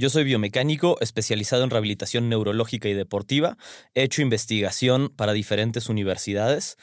[0.00, 3.58] Yo soy biomecánico especializado en rehabilitación neurológica y deportiva.
[3.92, 6.78] He hecho investigación para diferentes universidades.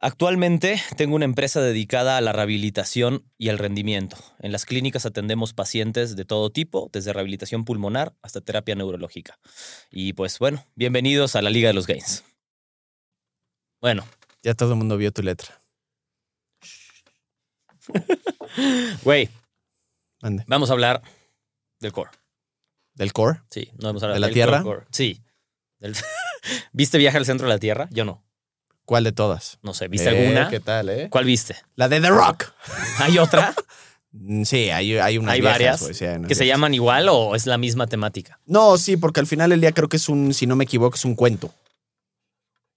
[0.00, 4.18] Actualmente tengo una empresa dedicada a la rehabilitación y al rendimiento.
[4.38, 9.38] En las clínicas atendemos pacientes de todo tipo, desde rehabilitación pulmonar hasta terapia neurológica.
[9.90, 12.22] Y pues bueno, bienvenidos a la Liga de los Gains.
[13.80, 14.06] Bueno.
[14.42, 15.58] Ya todo el mundo vio tu letra.
[19.04, 19.30] Güey.
[20.46, 21.02] Vamos a hablar
[21.80, 22.10] del core.
[22.96, 23.40] ¿Del core?
[23.50, 24.64] Sí, no vamos a hablar ¿De la Tierra?
[24.90, 25.22] Sí.
[26.72, 27.88] ¿Viste Viaje al centro de la Tierra?
[27.90, 28.24] Yo no.
[28.84, 29.58] ¿Cuál de todas?
[29.62, 30.48] No sé, ¿viste alguna?
[30.48, 31.08] ¿Qué tal, eh?
[31.10, 31.56] ¿Cuál viste?
[31.74, 32.52] La de The Rock.
[33.00, 33.54] ¿Hay otra?
[34.12, 35.84] Mm, sí, hay, hay unas ¿Hay varias
[36.26, 38.40] que se llaman igual o es la misma temática?
[38.46, 40.96] No, sí, porque al final del día creo que es un, si no me equivoco,
[40.96, 41.52] es un cuento.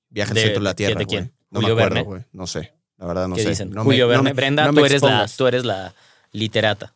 [0.10, 1.00] Viaje al centro de la Tierra.
[1.00, 1.32] ¿De quién?
[1.52, 2.24] No me acuerdo, güey.
[2.34, 2.74] No sé.
[2.98, 3.50] La verdad no ¿Qué sé.
[3.50, 3.74] dicen?
[3.74, 4.34] Julio Verne.
[4.34, 5.94] Brenda, tú, eres la, tú eres la
[6.32, 6.92] literata.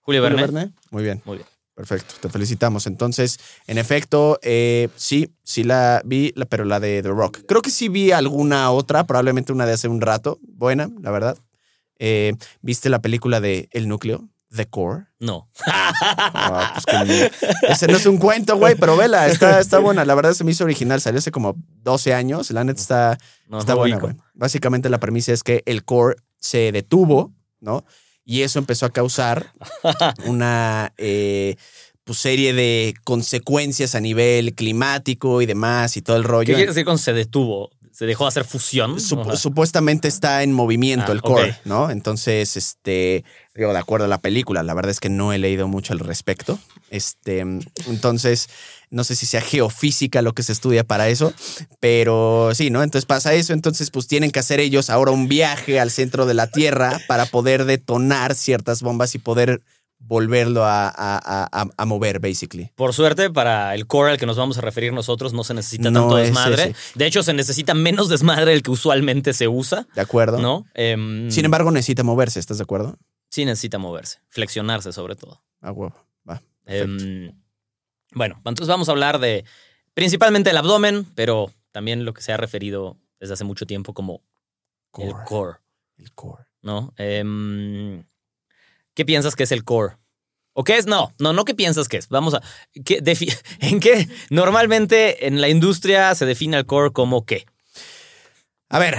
[0.00, 0.40] Julio, Julio Verne.
[0.40, 0.72] Verne.
[0.90, 1.22] Muy bien.
[1.24, 1.46] Muy bien.
[1.80, 2.86] Perfecto, te felicitamos.
[2.86, 7.38] Entonces, en efecto, eh, sí, sí la vi, pero la de The Rock.
[7.48, 10.38] Creo que sí vi alguna otra, probablemente una de hace un rato.
[10.42, 11.38] Buena, la verdad.
[11.98, 14.28] Eh, ¿Viste la película de El Núcleo?
[14.54, 15.06] The Core.
[15.20, 15.48] No.
[15.66, 17.30] Ah, pues que,
[17.68, 20.04] ese no es un cuento, güey, pero vela, está, está buena.
[20.04, 21.00] La verdad se me hizo original.
[21.00, 22.50] Salió hace como 12 años.
[22.50, 23.18] La neta está,
[23.58, 24.16] está buena, güey.
[24.34, 27.86] Básicamente la premisa es que el core se detuvo, ¿no?
[28.30, 29.52] Y eso empezó a causar
[30.24, 31.56] una eh,
[32.04, 36.46] pues, serie de consecuencias a nivel climático y demás y todo el rollo.
[36.46, 37.70] ¿Qué quiere decir con se detuvo?
[38.00, 38.98] ¿Se dejó de hacer fusión?
[38.98, 41.54] Sup supuestamente está en movimiento Ah, el core.
[41.66, 41.90] ¿no?
[41.90, 45.68] Entonces, este, digo, de acuerdo a la película, la verdad es que no he leído
[45.68, 46.58] mucho al respecto.
[46.88, 48.48] Este, entonces,
[48.88, 51.34] no sé si sea geofísica lo que se estudia para eso,
[51.78, 52.82] pero sí, ¿no?
[52.82, 56.32] Entonces pasa eso, entonces pues tienen que hacer ellos ahora un viaje al centro de
[56.32, 59.60] la Tierra para poder detonar ciertas bombas y poder
[60.02, 62.70] volverlo a, a- a- a mover, basically.
[62.74, 65.90] Por suerte, para el core al que nos vamos a referir nosotros no se necesita
[65.90, 66.62] No tanto es desmadre.
[66.70, 66.76] ese.
[66.98, 70.38] De hecho, se necesita menos desmadre del que usualmente se usa, ¿De acuerdo?
[70.38, 70.66] ¿no?
[70.74, 72.96] Em, Sin embargo, necesita moverse, ¿estás de acuerdo?
[73.28, 75.40] sí necesita moverse, flexionarse sobre todo.
[75.60, 75.94] A huevo,
[76.28, 76.42] va.
[76.66, 77.32] Em,
[78.12, 79.44] bueno, entonces vamos a hablar de
[79.94, 84.22] principalmente el abdomen, pero también lo que se ha referido desde hace mucho tiempo como
[84.98, 85.58] el core,
[85.98, 86.44] El core.
[86.62, 86.92] ¿no?
[86.96, 88.02] Em,
[88.94, 89.96] ¿Qué piensas que es el core?
[90.52, 90.86] ¿O qué es?
[90.86, 92.08] No, no, no qué piensas que es.
[92.08, 92.42] Vamos a...
[92.84, 93.00] ¿qué
[93.60, 94.08] ¿En qué?
[94.30, 97.46] Normalmente en la industria se define el core como qué.
[98.68, 98.96] A ver,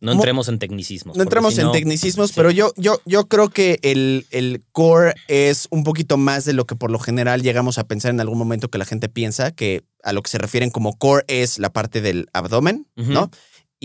[0.00, 1.16] No Mo- entremos en tecnicismos.
[1.16, 2.34] No entremos si en no- tecnicismos, sí.
[2.36, 6.66] pero yo, yo, yo creo que el, el core es un poquito más de lo
[6.66, 9.84] que por lo general llegamos a pensar en algún momento que la gente piensa, que
[10.02, 12.86] a lo que se refieren como core es la parte del abdomen.
[12.96, 13.30] ¿no?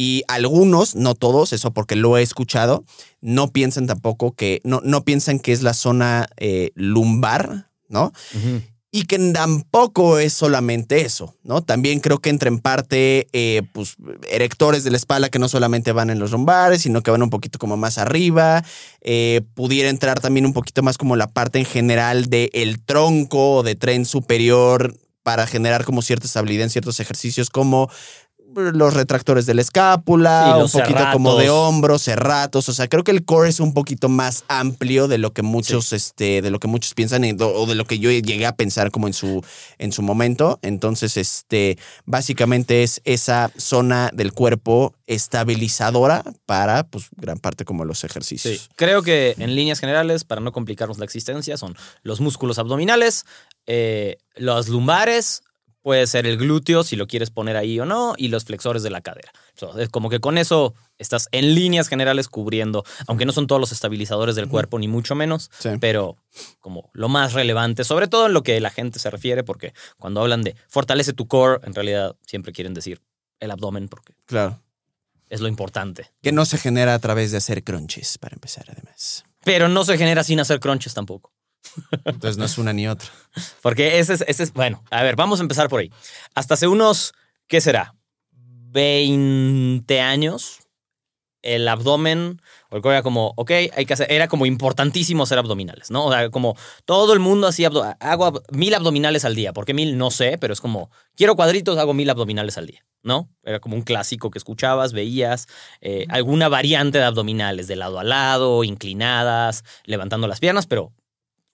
[0.01, 2.85] Y algunos, no todos, eso porque lo he escuchado,
[3.19, 8.13] no piensan tampoco que, no, no piensan que es la zona eh, lumbar, ¿no?
[8.91, 11.61] Y que tampoco es solamente eso, ¿no?
[11.63, 13.97] También creo que entra en parte, eh, pues,
[14.29, 17.29] erectores de la espalda que no solamente van en los lumbares, sino que van un
[17.29, 18.63] poquito como más arriba.
[19.01, 23.63] Eh, pudiera entrar también un poquito más como la parte en general del tronco o
[23.63, 27.89] de tren superior para generar como cierta estabilidad en ciertos ejercicios como
[28.55, 32.69] los retractores de la escápula, Sí, un poquito como de hombros, serratos.
[32.69, 35.93] O sea, creo que el core es un poquito más amplio de lo que muchos,
[35.93, 39.07] este, de lo que muchos piensan o de lo que yo llegué a pensar como
[39.07, 39.43] en su,
[39.77, 40.59] en su momento.
[40.61, 48.03] Entonces, este, básicamente es esa zona del cuerpo estabilizadora para, pues, gran parte como los
[48.03, 48.59] ejercicios.
[48.59, 48.67] Sí.
[48.75, 53.25] Creo que en líneas generales, para no complicarnos la existencia, son los músculos abdominales,
[53.65, 55.43] eh, los lumbares,
[55.81, 58.89] puede ser el glúteo si lo quieres poner ahí o no, y los flexores de
[58.89, 59.31] la cadera.
[59.55, 63.59] So, es como que con eso estás en líneas generales cubriendo, aunque no son todos
[63.59, 65.69] los estabilizadores del cuerpo, ni mucho menos, Sí.
[65.79, 66.17] pero
[66.59, 70.21] como lo más relevante, sobre todo en lo que la gente se refiere, porque cuando
[70.21, 73.01] hablan de fortalece tu core, en realidad siempre quieren decir
[73.39, 74.61] el abdomen, porque Claro.
[75.29, 76.11] es lo importante.
[76.21, 79.23] Que no se genera a través de hacer crunches, para empezar, además.
[79.45, 81.31] Pero no se genera sin hacer crunches tampoco.
[82.05, 83.09] Entonces no es una ni otra.
[83.61, 85.91] Porque ese es, ese es, bueno, a ver, vamos a empezar por ahí.
[86.35, 87.13] Hasta hace unos,
[87.47, 87.95] ¿qué será?
[88.31, 90.59] 20 años,
[91.41, 96.05] el abdomen, porque era como, ok, hay que hacer, era como importantísimo hacer abdominales, ¿no?
[96.05, 99.53] O sea, como todo el mundo hacía, abdo- hago ab- mil abdominales al día.
[99.53, 99.97] ¿Por qué mil?
[99.97, 103.29] No sé, pero es como, quiero cuadritos, hago mil abdominales al día, ¿no?
[103.43, 105.47] Era como un clásico que escuchabas, veías,
[105.81, 110.91] eh, alguna variante de abdominales, de lado a lado, inclinadas, levantando las piernas, pero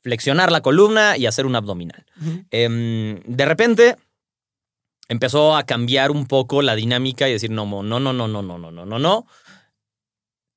[0.06, 2.06] flexionar la columna y hacer un abdominal.
[2.52, 3.96] Em, de repente
[5.10, 8.60] empezó a cambiar un poco la dinámica y decir, no, no, no, no, no, no,
[8.60, 9.26] no, no, no, no.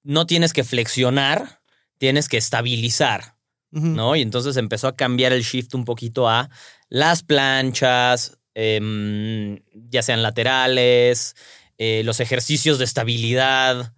[0.03, 1.63] No tienes que flexionar,
[1.97, 3.37] tienes que estabilizar.
[3.71, 4.17] ¿no?
[4.17, 6.51] Y entonces empezó a cambiar el shift un poquito a
[6.91, 11.37] las planchas, em, ya sean laterales,
[11.79, 13.95] eh, los ejercicios de estabilidad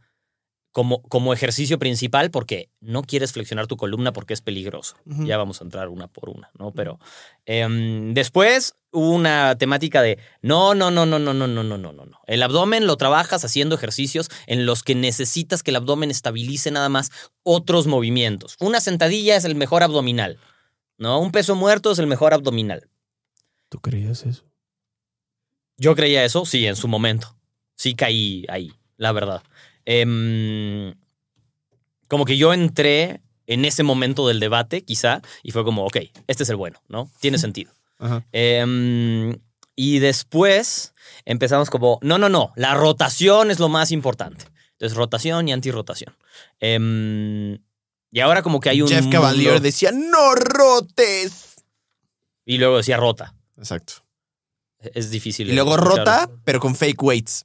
[0.72, 4.96] como, como ejercicio principal porque no quieres flexionar tu columna porque es peligroso.
[5.04, 6.72] Ya vamos a entrar una por una, ¿no?
[6.72, 6.98] Pero
[7.44, 11.92] em, después hubo una temática de no, no, no, no, no, no, no, no, no,
[11.92, 12.20] no, no.
[12.26, 16.88] El abdomen lo trabajas haciendo ejercicios en los que necesitas que el abdomen estabilice nada
[16.88, 17.10] más
[17.42, 18.56] otros movimientos.
[18.60, 20.38] Una sentadilla es el mejor abdominal,
[20.98, 21.20] ¿no?
[21.20, 22.88] Un peso muerto es el mejor abdominal.
[23.68, 24.44] ¿Tú creías eso?
[25.76, 27.36] Yo creía eso, sí, en su momento.
[27.74, 29.42] Sí caí ahí, la verdad.
[29.92, 30.94] Em,
[32.06, 35.96] como que yo entré en ese momento del debate, quizá, y fue como, ok,
[36.28, 37.10] este es el bueno, ¿no?
[37.18, 37.72] Tiene sentido.
[37.98, 38.24] Ajá.
[38.30, 39.36] Em,
[39.74, 40.92] y después
[41.24, 44.44] empezamos como, no, no, no, la rotación es lo más importante.
[44.72, 46.16] Entonces, rotación y antirrotación.
[46.60, 47.58] Em,
[48.12, 48.88] y ahora como que hay un...
[48.88, 51.56] Jeff Cavalier mundo- decía, no rotes.
[52.44, 53.34] Y luego decía rota.
[53.58, 53.94] Exacto.
[54.78, 55.50] Es difícil.
[55.50, 57.44] Y luego rota, pero con fake weights.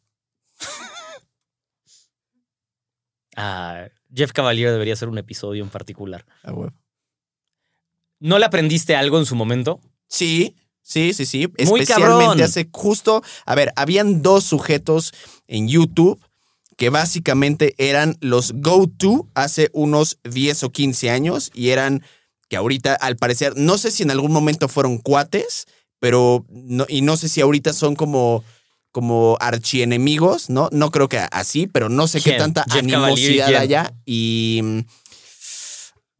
[3.35, 6.25] Ah, Jeff Cavalier debería hacer un episodio en particular.
[6.43, 6.53] Ah.
[8.19, 9.81] ¿No le aprendiste algo en su momento?
[10.07, 11.47] Sí, sí, sí, sí.
[11.65, 12.41] Muy Especialmente cabrón.
[12.41, 13.23] hace justo.
[13.45, 15.13] A ver, habían dos sujetos
[15.47, 16.19] en YouTube
[16.77, 22.03] que básicamente eran los go-to hace unos 10 o 15 años y eran
[22.49, 25.65] que ahorita, al parecer, no sé si en algún momento fueron cuates,
[25.99, 28.43] pero no, y no sé si ahorita son como
[28.95, 30.69] como archienemigos, ¿no?
[30.71, 33.93] No creo que así, pero no sé qué tanta Jeff animosidad haya.
[34.05, 34.85] Y.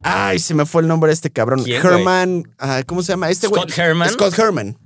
[0.02, 1.64] Ay, se me fue el nombre de este cabrón.
[1.64, 1.94] ¿Quién, güey?
[1.94, 2.52] Herman.
[2.58, 3.30] ah, ¿Cómo se llama?
[3.30, 3.62] Este güey.
[3.62, 4.10] Scott Herman.
[4.10, 4.78] Scott Herman.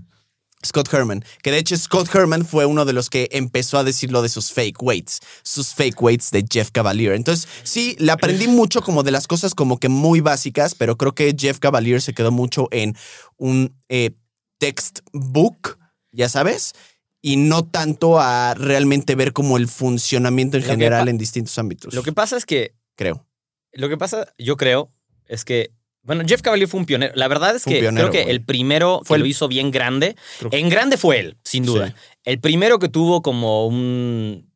[0.64, 1.25] Scott Herman.
[1.42, 4.28] Que de hecho Scott Herman fue uno de los que empezó a decir lo de
[4.28, 5.19] sus fake weights.
[5.42, 7.14] Sus fake weights de Jeff Cavalier.
[7.14, 11.12] Entonces, sí, le aprendí mucho como de las cosas como que muy básicas, pero creo
[11.12, 12.96] que Jeff Cavalier se quedó mucho en
[13.37, 14.12] un eh,
[14.58, 15.76] textbook,
[16.12, 16.75] ya sabes,
[17.22, 21.93] y no tanto a realmente ver como el funcionamiento en Lo general en distintos ámbitos.
[21.94, 23.26] Lo que pasa es que, creo.
[23.72, 24.90] lo que pasa, yo creo,
[25.26, 25.70] es que,
[26.02, 27.12] bueno, Jeff Cavalier fue un pionero.
[27.14, 28.34] La verdad es que pionero, creo que güey.
[28.34, 30.17] el primero Fue que el- lo hizo bien grande,
[30.50, 31.88] en grande fue él, sin duda.
[31.88, 31.94] Sí.
[32.25, 34.49] El primero que tuvo como un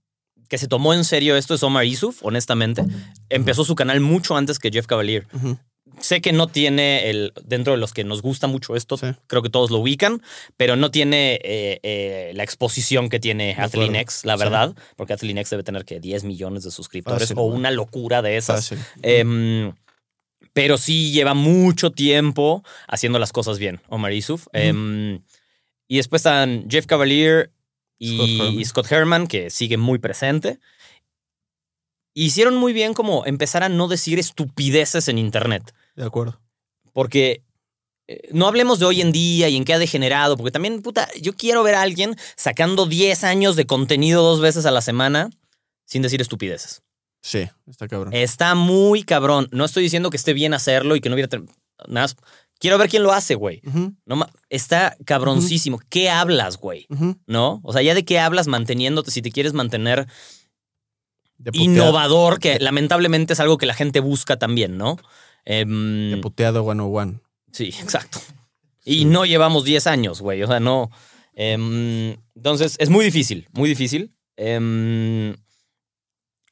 [0.48, 2.84] que se tomó en serio esto es Omar Yusuf, honestamente.
[3.28, 5.26] Empezó su canal mucho antes que Jeff Cavalier.
[6.00, 7.32] Sé que no tiene el.
[7.44, 9.06] Dentro de los que nos gusta mucho esto, Sí.
[9.26, 10.22] creo que todos lo ubican,
[10.56, 13.54] pero no tiene eh, eh, la exposición que tiene.
[13.58, 14.38] Athlean la Sí.
[14.38, 18.36] verdad, porque Athlean debe tener que 10 millones de suscriptores Fácil, o una locura de
[18.36, 18.68] esas.
[18.68, 18.78] Fácil.
[19.02, 19.72] Em,
[20.52, 24.46] pero sí lleva mucho tiempo haciendo las cosas bien, Omar Yusuf.
[24.52, 25.22] Em,
[25.88, 27.50] y después están Jeff Cavalier
[27.98, 28.60] y Scott Herman.
[28.60, 30.58] y Scott Herman, que sigue muy presente.
[32.14, 35.74] Hicieron muy bien como empezar a no decir estupideces en Internet.
[35.96, 36.40] De acuerdo.
[36.92, 37.42] Porque
[38.06, 41.08] eh, no hablemos de hoy en día y en qué ha degenerado, porque también, puta,
[41.20, 45.30] yo quiero ver a alguien sacando 10 años de contenido dos veces a la semana
[45.86, 46.82] sin decir estupideces.
[47.22, 48.12] Sí, está cabrón.
[48.14, 49.48] Está muy cabrón.
[49.50, 51.30] No estoy diciendo que esté bien hacerlo y que no hubiera...
[51.88, 52.16] Nada más,
[52.58, 53.62] quiero ver quién lo hace, güey.
[54.04, 55.80] No ma- está cabroncísimo.
[55.88, 56.86] ¿Qué hablas, güey?
[57.26, 57.60] ¿No?
[57.64, 60.06] O sea, ya de qué hablas manteniéndote, si te quieres mantener
[61.64, 64.96] innovador, que lamentablemente es algo que la gente busca también, ¿no?
[65.44, 67.20] Em, De puteado 101.
[67.52, 68.20] Sí, exacto.
[68.84, 70.42] Y no llevamos 10 años, güey.
[70.42, 70.90] O sea, no.
[71.34, 74.14] Em, entonces, es muy difícil, muy difícil.
[74.36, 75.36] Em,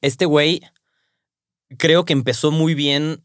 [0.01, 0.63] este güey
[1.79, 3.23] creo que empezó muy bien,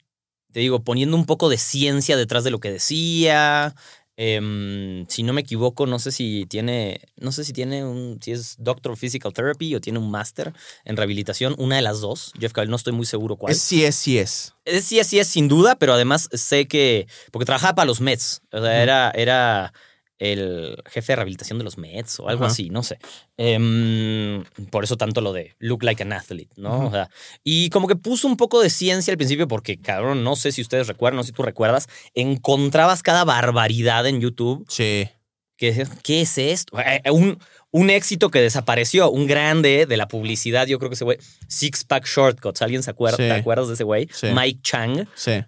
[0.52, 3.76] te digo, poniendo un poco de ciencia detrás de lo que decía.
[4.20, 8.32] Em, si no me equivoco, no sé si tiene, no sé si tiene un, si
[8.32, 10.54] es Doctor of Physical Therapy o tiene un máster
[10.86, 12.34] en rehabilitación, una de las dos.
[12.40, 13.54] Jeff Cavalier, no estoy muy seguro cuál.
[13.54, 14.54] Es, sí es, sí es.
[14.66, 17.08] Es- Sí, sí es sin duda, pero además sé que.
[17.32, 18.42] Porque trabajaba para los Mets.
[18.52, 19.72] O sea, era, era
[20.20, 22.98] el jefe de rehabilitación de los Mets o algo así, no sé.
[23.38, 26.88] Em, por eso tanto lo de look like an athlete, ¿no?
[26.88, 27.10] O sea,
[27.44, 30.62] y como que puso un poco de ciencia al principio, porque, cabrón, no sé si
[30.62, 34.66] ustedes recuerdan, no sé si tú recuerdas, encontrabas cada barbaridad en YouTube.
[34.70, 35.08] Sí.
[35.56, 36.80] Que, decías, ¿Qué es esto?
[36.80, 37.40] Eh, Un,
[37.72, 41.84] un éxito que desapareció, un grande de la publicidad, yo creo que ese güey, Six
[41.84, 43.18] Pack Shortcuts, ¿alguien se acuerda?
[43.18, 43.24] Sí.
[43.24, 44.08] ¿Te acuerdas de ese güey?
[44.12, 44.28] Sí.
[44.34, 45.08] Mike Chang.
[45.16, 45.44] Sí.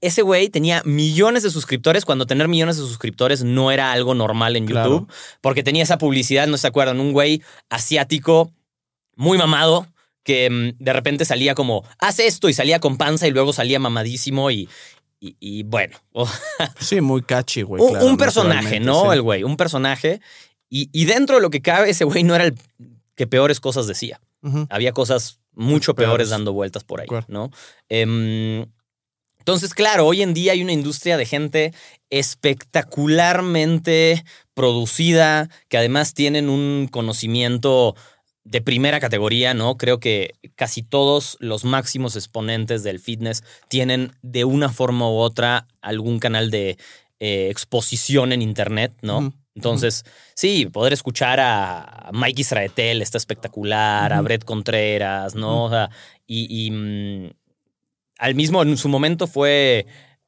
[0.00, 4.54] Ese güey tenía millones de suscriptores cuando tener millones de suscriptores no era algo normal
[4.56, 4.90] en Claro.
[4.90, 8.52] YouTube, porque tenía esa publicidad, no se acuerdan, un güey asiático
[9.16, 9.86] muy mamado
[10.22, 13.78] que mm, de repente salía como, haz esto y salía con panza y luego salía
[13.80, 14.68] mamadísimo y,
[15.20, 15.96] y, y bueno,
[16.80, 17.82] Sí, muy catchy, güey.
[17.82, 19.02] un, claro, un personaje, ¿no?
[19.04, 19.08] sí.
[19.14, 20.20] El güey, un personaje.
[20.70, 22.54] Y, y dentro de lo que cabe, ese güey no era el
[23.16, 24.20] que peores cosas decía.
[24.70, 26.28] Había cosas mucho peores, Peores.
[26.30, 27.08] dando vueltas por ahí.
[27.26, 27.50] ¿no?
[27.88, 28.66] Em,
[29.48, 31.72] entonces, claro, hoy en día hay una industria de gente
[32.10, 37.96] espectacularmente producida, que además tienen un conocimiento
[38.44, 39.78] de primera categoría, ¿no?
[39.78, 45.66] Creo que casi todos los máximos exponentes del fitness tienen de una forma u otra
[45.80, 46.76] algún canal de
[47.18, 49.32] eh, exposición en Internet, ¿no?
[49.54, 54.20] Entonces, sí, poder escuchar a Mike Israetel está espectacular, a.
[54.20, 55.64] Brett Contreras, ¿no?
[55.64, 55.88] O sea,
[56.26, 57.30] y, y, mm,
[58.18, 59.86] al mismo, en su momento fue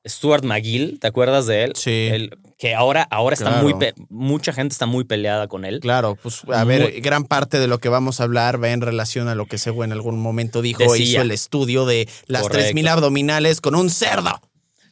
[0.09, 1.73] Stuart McGill, ¿te acuerdas de él?
[1.77, 2.09] Sí.
[2.11, 2.31] El-
[2.61, 3.73] que ahora, ahora está muy,
[4.11, 5.81] mucha gente está muy peleada con él.
[5.81, 9.29] Claro, pues a ver, gran parte de lo que vamos a hablar va en relación
[9.29, 11.07] a lo que güey en algún momento dijo, Decía.
[11.07, 12.65] hizo el estudio de las Correcto.
[12.65, 14.43] 3000 abdominales con un cerdo.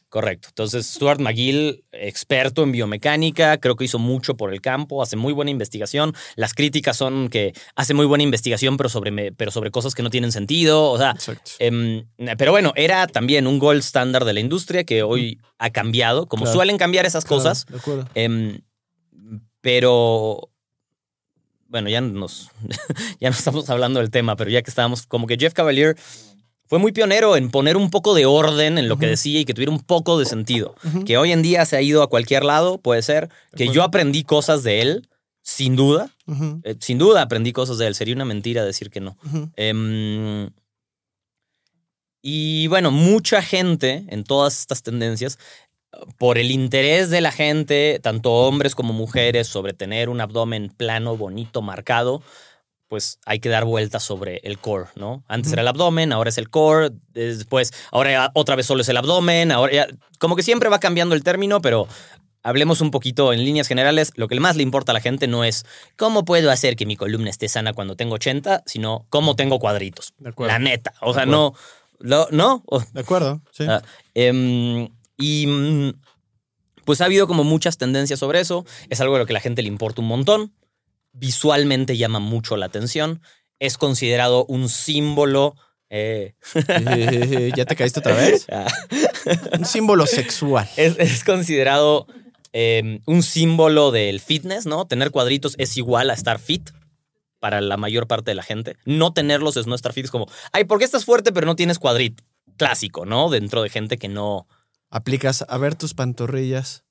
[0.09, 0.47] Correcto.
[0.49, 5.33] Entonces, Stuart McGill, experto en biomecánica, creo que hizo mucho por el campo, hace muy
[5.33, 6.15] buena investigación.
[6.35, 10.09] Las críticas son que hace muy buena investigación, pero sobre, pero sobre cosas que no
[10.09, 10.89] tienen sentido.
[10.89, 11.15] O sea.
[11.59, 12.07] Em,
[12.39, 16.45] pero bueno, era también un gold standard de la industria que hoy ha cambiado, como
[16.45, 16.55] Claro.
[16.57, 17.67] suelen cambiar esas cosas.
[17.67, 18.09] de acuerdo.
[18.15, 18.61] Em,
[19.61, 20.49] pero
[21.67, 22.49] bueno, ya nos
[23.19, 25.95] ya no estamos hablando del tema, pero ya que estábamos, como que Jeff Cavalier
[26.69, 29.55] fue muy pionero en poner un poco de orden en lo que decía y que
[29.55, 30.75] tuviera un poco de sentido.
[31.03, 33.29] Que hoy en día se ha ido a cualquier lado, puede ser.
[33.55, 35.09] Que yo aprendí cosas de él,
[35.41, 36.15] sin duda.
[36.63, 37.95] Eh, sin duda aprendí cosas de él.
[37.95, 39.17] Sería una mentira decir que no.
[39.55, 40.51] Em,
[42.21, 45.39] y bueno, mucha gente en todas estas tendencias,
[46.19, 51.17] por el interés de la gente, tanto hombres como mujeres, sobre tener un abdomen plano,
[51.17, 52.21] bonito, marcado,
[52.89, 55.23] pues hay que dar vueltas sobre el core, ¿no?
[55.27, 58.97] Antes era el abdomen, ahora es el core, después, ahora otra vez solo es el
[58.97, 61.87] abdomen, ahora ya, como que siempre va cambiando el término, pero
[62.41, 64.11] hablemos un poquito en líneas generales.
[64.15, 65.65] Lo que más le importa a la gente no es
[65.97, 70.13] cómo puedo hacer que mi columna esté sana cuando tengo 80, sino cómo tengo cuadritos.
[70.17, 70.51] De acuerdo.
[70.53, 70.93] La neta.
[71.01, 71.53] O De sea, no.
[71.99, 72.63] lo- ¿No?
[72.93, 73.65] De acuerdo, sí.
[73.69, 73.83] Ah,
[74.15, 75.91] em, y mm,
[76.85, 78.65] pues ha habido como muchas tendencias sobre eso.
[78.89, 80.53] Es algo a lo que a la gente le importa un montón.
[81.11, 83.21] Visualmente llama mucho la atención.
[83.59, 85.55] Es considerado un símbolo.
[85.89, 88.45] eh, Eh, ¿Ya te caíste otra vez?
[88.51, 88.67] ah,
[89.57, 90.69] Un símbolo sexual.
[90.77, 92.07] es, es considerado
[92.53, 94.85] em, un símbolo del fitness, ¿no?
[94.87, 96.69] Tener cuadritos es igual a estar fit
[97.39, 98.75] para la mayor parte de la gente.
[98.85, 100.05] No tenerlos es no estar fit.
[100.05, 102.23] Es como, ay, ¿por qué estás fuerte pero no tienes cuadrito?
[102.57, 103.29] Clásico, ¿no?
[103.29, 104.47] Dentro de gente que no,
[104.91, 106.83] Aplicas a ver tus pantorrillas.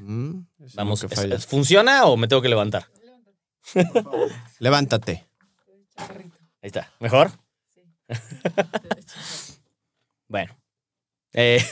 [0.00, 0.42] Mm,
[0.74, 1.34] Vamos, que ¿es- falla.
[1.34, 2.86] es- ¿funciona o me tengo que levantar?
[4.58, 5.26] Levántate.
[5.96, 6.18] Ahí
[6.62, 6.90] está.
[7.00, 7.30] ¿Mejor?
[10.28, 10.56] bueno.
[11.32, 11.64] Eh,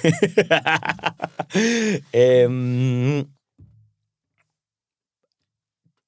[2.13, 3.25] em,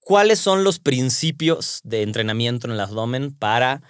[0.00, 3.80] ¿Cuáles son los principios de entrenamiento en el abdomen para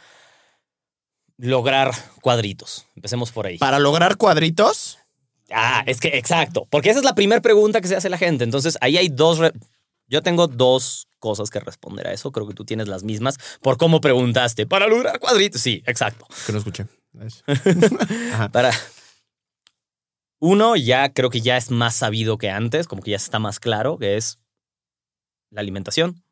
[1.38, 2.86] lograr cuadritos?
[2.94, 3.58] Empecemos por ahí.
[3.58, 4.98] Para lograr cuadritos,
[5.50, 8.44] Ah, es que exacto, porque esa es la primera pregunta que se hace la gente.
[8.44, 9.40] Entonces, ahí hay dos...
[10.06, 12.33] Yo tengo dos cosas que responder a eso.
[12.33, 14.66] Creo que tú tienes las mismas por cómo preguntaste.
[14.66, 15.62] Para lograr cuadritos.
[15.62, 16.26] Sí, exacto.
[16.45, 16.87] que no escuché.
[18.52, 18.71] Para...
[20.38, 23.59] Uno, ya creo que ya es más sabido que antes, como que ya está más
[23.59, 24.38] claro, que es
[25.50, 26.23] la alimentación,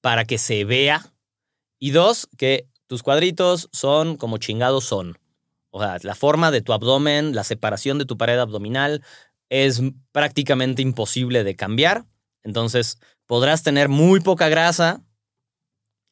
[0.00, 1.12] para que se vea.
[1.80, 5.18] Y dos, que tus cuadritos son como chingados son.
[5.70, 9.02] O sea, la forma de tu abdomen, la separación de tu pared abdominal
[9.48, 9.82] es
[10.12, 12.04] prácticamente imposible de cambiar.
[12.44, 15.02] Entonces, podrás tener muy poca grasa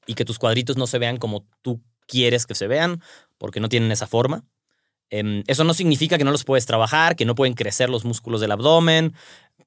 [0.06, 3.02] y que tus cuadritos no se vean como tú quieres que se vean,
[3.38, 4.44] porque no tienen esa forma.
[5.10, 8.40] Em, eso no significa que no los puedes trabajar, que no pueden crecer los músculos
[8.40, 9.14] del abdomen,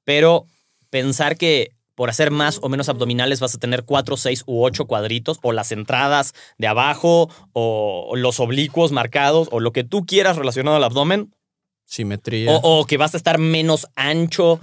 [0.04, 0.46] pero
[0.90, 4.86] pensar que por hacer más o menos abdominales vas a tener cuatro, seis u ocho
[4.86, 10.36] cuadritos, o las entradas de abajo, o los oblicuos marcados, o lo que tú quieras
[10.36, 11.34] relacionado al abdomen,
[11.84, 12.52] Simetría.
[12.52, 14.60] o, o que vas a estar menos ancho.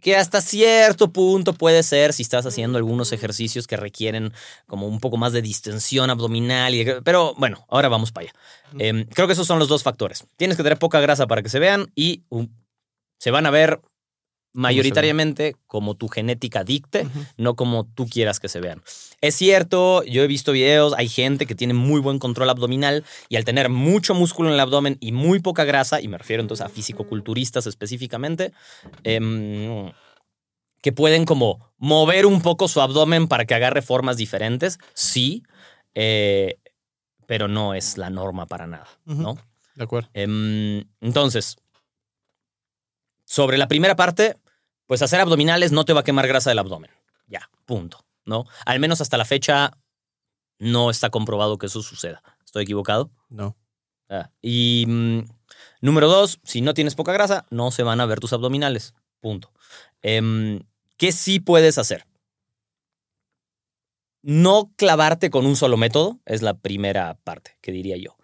[0.00, 4.32] Que hasta cierto punto puede ser si estás haciendo algunos ejercicios que requieren
[4.66, 6.74] como un poco más de distensión abdominal.
[6.74, 8.32] Y, pero bueno, ahora vamos para allá.
[8.78, 10.24] Em, creo que esos son los dos factores.
[10.36, 12.48] Tienes que tener poca grasa para que se vean y um,
[13.18, 13.80] se van a ver
[14.58, 18.82] mayoritariamente como tu genética dicte, no como tú quieras que se vean.
[19.20, 23.36] Es cierto, yo he visto videos, hay gente que tiene muy buen control abdominal y
[23.36, 26.66] al tener mucho músculo en el abdomen y muy poca grasa, y me refiero entonces
[26.66, 28.52] a fisicoculturistas específicamente,
[29.04, 29.92] em,
[30.82, 35.44] que pueden como mover un poco su abdomen para que agarre formas diferentes, sí,
[35.94, 36.58] eh,
[37.26, 38.88] pero no es la norma para nada.
[39.04, 39.38] ¿no?
[39.76, 40.08] De acuerdo.
[40.14, 41.58] Em, entonces,
[43.24, 44.36] sobre la primera parte,
[44.88, 46.90] pues hacer abdominales no te va a quemar grasa del abdomen.
[47.28, 48.04] Ya, punto.
[48.24, 48.46] ¿No?
[48.66, 49.78] Al menos hasta la fecha
[50.58, 52.22] no está comprobado que eso suceda.
[52.44, 53.10] ¿Estoy equivocado?
[53.28, 53.56] No.
[54.08, 55.20] Ah, Y mm,
[55.82, 58.94] número dos, si no tienes poca grasa, no se van a ver tus abdominales.
[59.20, 59.52] Punto.
[60.02, 60.60] Em,
[60.96, 62.06] ¿Qué sí puedes hacer?
[64.22, 68.16] No clavarte con un solo método es la primera parte que diría yo.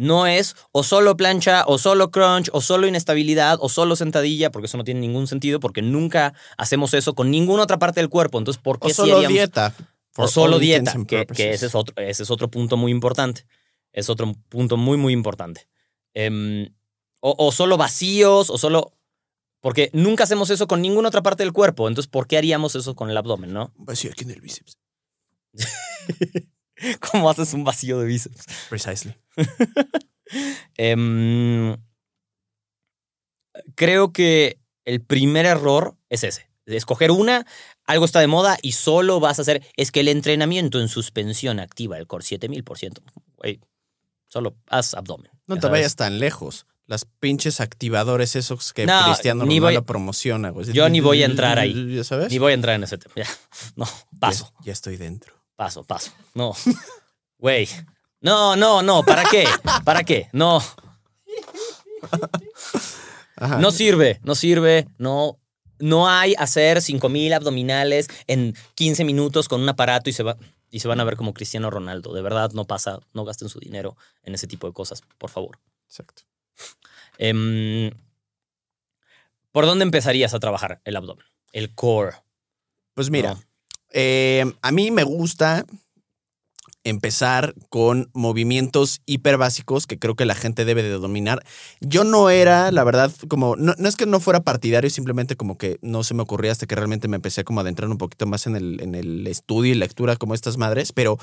[0.00, 4.64] No es o solo plancha, o solo crunch, o solo inestabilidad, o solo sentadilla, porque
[4.64, 8.38] eso no tiene ningún sentido, porque nunca hacemos eso con ninguna otra parte del cuerpo.
[8.38, 9.74] Entonces, ¿por qué O solo haríamos- dieta.
[10.16, 13.44] o solo dieta, que, ese, es otro, ese es otro punto muy importante.
[13.92, 15.68] Es otro punto muy, muy importante.
[16.14, 16.72] Em,
[17.20, 18.92] o, o solo vacíos, o solo...
[19.60, 21.88] Porque nunca hacemos eso con ninguna otra parte del cuerpo.
[21.88, 23.70] Entonces, ¿por qué haríamos eso con el abdomen, no?
[23.76, 24.78] Vacío aquí en el bíceps.
[27.10, 28.44] ¿Cómo haces un vacío de bíceps?
[28.68, 29.14] Precisely.
[30.76, 31.76] Em,
[33.74, 36.48] creo que el primer error es ese.
[36.66, 37.46] de Escoger una,
[37.84, 39.64] algo está de moda y solo vas a hacer.
[39.76, 43.00] Es que el entrenamiento en suspensión activa el core 7000%.
[43.36, 43.60] Güey,
[44.28, 45.30] solo haz abdomen.
[45.46, 45.72] No te sabes.
[45.80, 46.66] vayas tan lejos.
[46.86, 50.72] Las pinches activadores esos que No, Cristiano Ronaldo voy- promociona, güey.
[50.72, 51.94] Yo ni voy a entrar ahí.
[51.94, 52.30] ¿Ya sabes?
[52.32, 53.14] Ni voy a entrar en ese tema.
[53.16, 53.26] Ya,
[53.76, 53.86] no,
[54.18, 55.34] paso, Ya, ya estoy dentro.
[55.60, 56.10] Paso, paso.
[56.32, 56.54] No.
[57.36, 57.68] Güey.
[58.22, 59.02] No, no, no.
[59.02, 59.44] ¿Para qué?
[59.84, 60.30] ¿Para qué?
[60.32, 60.62] No.
[63.36, 63.58] Ajá.
[63.58, 65.38] No sirve, no sirve, no.
[65.78, 70.38] No hay hacer 5000 abdominales en 15 minutos con un aparato y se, va,
[70.70, 72.14] y se van a ver como Cristiano Ronaldo.
[72.14, 75.58] De verdad, no pasa, no gasten su dinero en ese tipo de cosas, por favor.
[75.86, 76.22] Exacto.
[77.18, 77.90] Em,
[79.52, 81.26] ¿Por dónde empezarías a trabajar el abdomen?
[81.52, 82.16] El core.
[82.94, 83.49] Pues mira, ¿no?
[83.92, 85.64] Eh, a mí me gusta
[86.84, 91.44] empezar con movimientos hiper básicos que creo que la gente debe de dominar.
[91.80, 95.58] Yo no era, la verdad, como, no, no es que no fuera partidario, simplemente como
[95.58, 98.26] que no se me ocurría hasta que realmente me empecé como a adentrar un poquito
[98.26, 101.18] más en el, en el estudio y lectura como estas madres, pero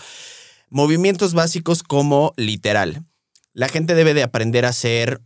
[0.70, 3.04] movimientos básicos como literal.
[3.54, 5.22] La gente debe de aprender a hacer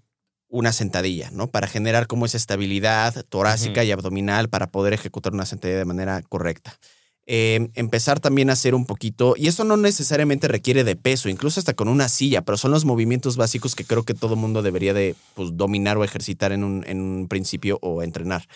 [0.47, 1.47] una sentadilla, ¿no?
[1.47, 6.21] Para generar como esa estabilidad torácica y abdominal para poder ejecutar una sentadilla de manera
[6.27, 6.77] correcta.
[7.27, 11.59] Eh, empezar también a hacer un poquito, y eso no necesariamente requiere de peso, incluso
[11.59, 14.93] hasta con una silla, pero son los movimientos básicos que creo que todo mundo debería
[14.93, 18.47] de pues, dominar o ejercitar en un, en un principio o entrenar.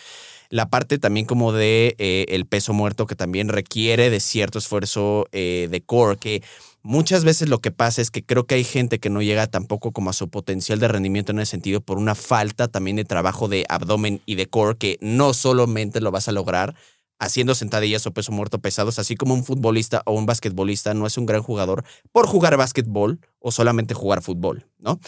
[0.48, 5.26] La parte también como de eh, el peso muerto que también requiere de cierto esfuerzo
[5.32, 6.42] eh, de core, que
[6.82, 9.92] muchas veces lo que pasa es que creo que hay gente que no llega tampoco
[9.92, 13.48] como a su potencial de rendimiento en ese sentido por una falta también de trabajo
[13.48, 16.74] de abdomen y de core que no solamente lo vas a lograr
[17.18, 21.16] haciendo sentadillas o peso muerto pesados, así como un futbolista o un basquetbolista no es
[21.18, 25.00] un gran jugador por jugar básquetbol o solamente jugar fútbol, ¿no?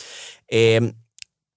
[0.48, 0.94] Eh,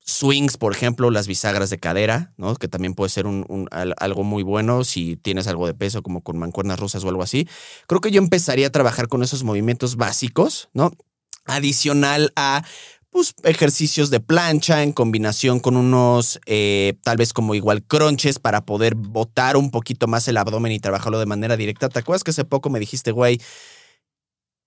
[0.04, 2.56] swings, por ejemplo, las bisagras de cadera, ¿no?
[2.56, 6.02] Que también puede ser un, un- al- algo muy bueno si tienes algo de peso,
[6.04, 7.48] como con mancuernas rusas o algo así.
[7.88, 10.92] Creo que yo empezaría a trabajar con esos movimientos básicos, ¿no?
[11.46, 12.64] Adicional a
[13.12, 18.66] pues, ejercicios de plancha en combinación con unos, eh, tal vez como igual crunches para
[18.66, 21.90] poder botar un poquito más el abdomen y trabajarlo de manera directa.
[21.90, 23.40] ¿Te acuerdas que hace poco me dijiste, güey,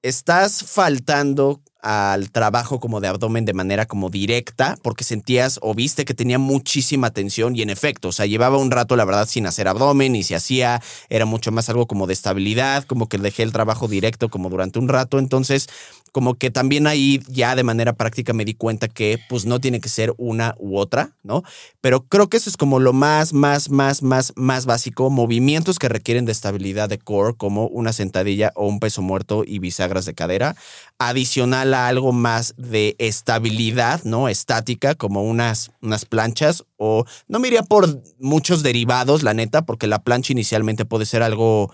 [0.02, 6.04] estás faltando al trabajo como de abdomen de manera como directa porque sentías o viste
[6.04, 9.46] que tenía muchísima tensión y en efecto, o sea, llevaba un rato la verdad sin
[9.46, 13.42] hacer abdomen y si hacía era mucho más algo como de estabilidad, como que dejé
[13.42, 15.68] el trabajo directo como durante un rato, entonces
[16.14, 19.80] como que también ahí ya de manera práctica me di cuenta que pues no tiene
[19.80, 21.42] que ser una u otra, ¿no?
[21.80, 25.88] Pero creo que eso es como lo más, más, más, más, más básico, movimientos que
[25.88, 30.14] requieren de estabilidad de core como una sentadilla o un peso muerto y bisagras de
[30.14, 30.54] cadera,
[31.00, 34.28] adicional a algo más de estabilidad, ¿no?
[34.28, 39.88] Estática, como unas, unas planchas o no me iría por muchos derivados, la neta, porque
[39.88, 41.72] la plancha inicialmente puede ser algo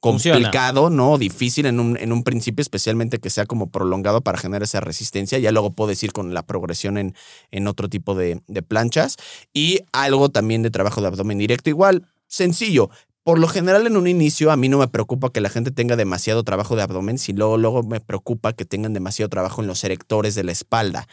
[0.00, 1.18] Complicado, ¿no?
[1.18, 5.38] Difícil en un, en un principio, especialmente que sea como prolongado para generar esa resistencia.
[5.38, 7.14] Ya luego puedes ir con la progresión en,
[7.50, 9.16] en otro tipo de, de planchas.
[9.52, 12.90] Y algo también de trabajo de abdomen directo, igual, sencillo.
[13.22, 15.94] Por lo general, en un inicio, a mí no me preocupa que la gente tenga
[15.96, 19.84] demasiado trabajo de abdomen, si luego, luego me preocupa que tengan demasiado trabajo en los
[19.84, 21.06] erectores de la espalda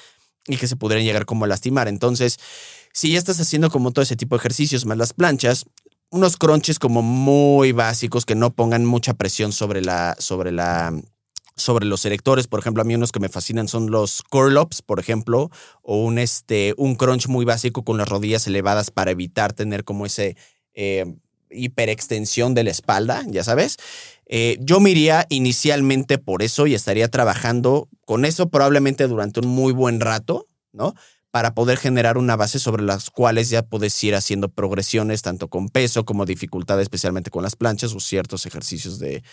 [0.48, 1.90] y que se pudieran llegar como a lastimar.
[1.90, 2.40] Entonces,
[2.94, 5.66] si ya estás haciendo como todo ese tipo de ejercicios más las planchas,
[6.10, 10.94] unos crunches como muy básicos que no pongan mucha presión sobre la, sobre la,
[11.56, 12.48] sobre los erectores.
[12.48, 15.50] Por ejemplo, a mí unos que me fascinan son los curl-ups, por ejemplo,
[15.82, 20.06] o un, este, un crunch muy básico con las rodillas elevadas para evitar tener como
[20.06, 20.38] ese
[20.74, 21.06] eh,
[21.50, 23.78] hiperextensión de la espalda, ya sabes.
[24.28, 29.48] Eh, yo me iría inicialmente por eso y estaría trabajando con eso probablemente durante un
[29.48, 30.94] muy buen rato, ¿no?
[31.32, 35.70] Para poder generar una base sobre las cuales ya puedes ir haciendo progresiones tanto con
[35.70, 39.24] peso como dificultad, especialmente con las planchas o ciertos ejercicios de,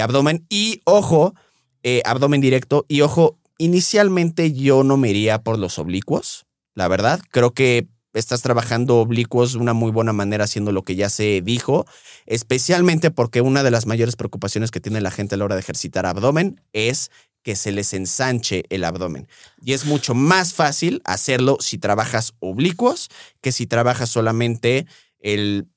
[0.00, 0.46] abdomen.
[0.48, 1.34] Y ojo,
[1.82, 2.84] eh, abdomen directo.
[2.88, 7.20] Y ojo, inicialmente yo no me iría por los oblicuos, la verdad.
[7.30, 11.42] Creo que estás trabajando oblicuos de una muy buena manera haciendo lo que ya se
[11.42, 11.86] dijo,
[12.24, 15.60] especialmente porque una de las mayores preocupaciones que tiene la gente a la hora de
[15.60, 17.10] ejercitar abdomen es
[17.46, 19.28] que se les ensanche el abdomen.
[19.62, 23.08] Y es mucho más fácil hacerlo si trabajas oblicuos
[23.40, 24.88] que si trabajas solamente
[25.20, 25.68] el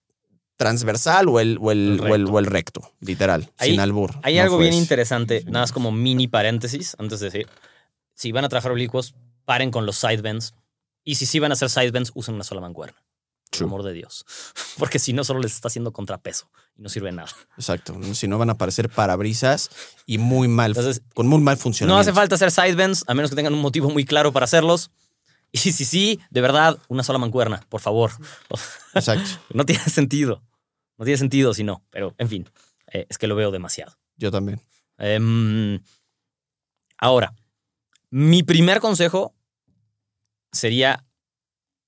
[0.58, 2.34] transversal o el, o el, El o el- recto.
[2.34, 4.16] o el recto, literal, sin albur.
[4.24, 4.82] Hay No algo bien eso.
[4.82, 7.48] interesante, nada más como mini paréntesis, antes de decir,
[8.16, 9.14] si van a trabajar oblicuos,
[9.46, 10.56] paren con los side bends.
[11.04, 12.98] Y si sí van a hacer side bends, usen una sola mancuerna.
[13.52, 14.26] Por amor de Dios.
[14.78, 17.30] Porque si no, solo les está haciendo contrapeso y no sirve nada.
[17.58, 17.98] Exacto.
[18.14, 19.70] Si no van a parecer parabrisas
[20.06, 22.00] y muy mal, Entonces, con muy mal no funcionamiento.
[22.02, 24.92] hace falta hacer side bends, a menos que tengan un motivo muy claro para hacerlos.
[25.52, 28.12] Y si sí, de verdad, una sola mancuerna, por favor.
[28.94, 29.32] Exacto.
[29.52, 30.44] No tiene sentido.
[30.96, 31.84] No tiene sentido si no.
[31.90, 32.50] Pero, en fin,
[32.94, 33.98] eh, es que lo veo demasiado.
[34.16, 34.62] Yo también.
[35.00, 35.82] Em,
[37.00, 37.34] ahora,
[38.12, 39.34] mi primer consejo
[40.52, 41.04] sería,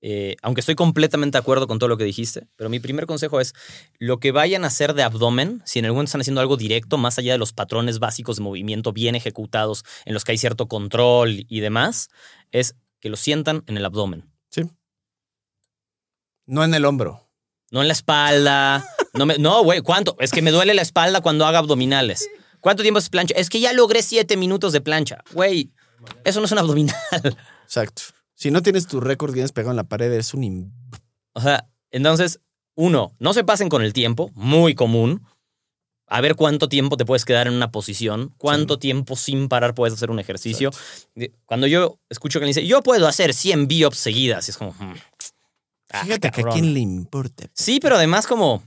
[0.02, 3.40] eh, aunque estoy completamente de acuerdo con todo lo que dijiste, pero mi primer consejo
[3.40, 3.54] es
[3.98, 6.98] lo que vayan a hacer de abdomen, si en algún momento están haciendo algo directo,
[6.98, 10.66] más allá de los patrones básicos de movimiento bien ejecutados, en los que hay cierto
[10.68, 12.08] control y demás,
[12.50, 14.28] es que lo sientan en el abdomen.
[16.46, 17.28] No en el hombro.
[17.70, 18.84] No en la espalda.
[19.14, 20.16] No, me- no, güey, ¿cuánto?
[20.18, 22.28] Es que me duele la espalda cuando haga abdominales.
[22.60, 23.34] ¿Cuánto tiempo es plancha?
[23.36, 25.22] Es que ya logré siete minutos de plancha.
[25.32, 25.72] Güey,
[26.24, 26.96] eso no es un abdominal.
[27.62, 28.02] Exacto.
[28.42, 30.42] Si no tienes tu récord Guinness pegado en la pared, eres un...
[30.42, 30.72] im-
[31.32, 32.40] O sea, entonces,
[32.74, 35.24] uno, no se pasen con el tiempo, muy común.
[36.08, 39.94] A ver cuánto tiempo te puedes quedar en una posición, cuánto tiempo sin parar puedes
[39.94, 40.70] hacer un ejercicio.
[41.46, 44.72] Cuando yo escucho que alguien dice, yo puedo hacer 100 biops seguidas, y es como,
[44.72, 44.94] hmm,
[45.92, 46.52] ah, Fíjate que a cabrón.
[46.54, 47.44] quién le importa.
[47.54, 48.64] Sí, pero además como,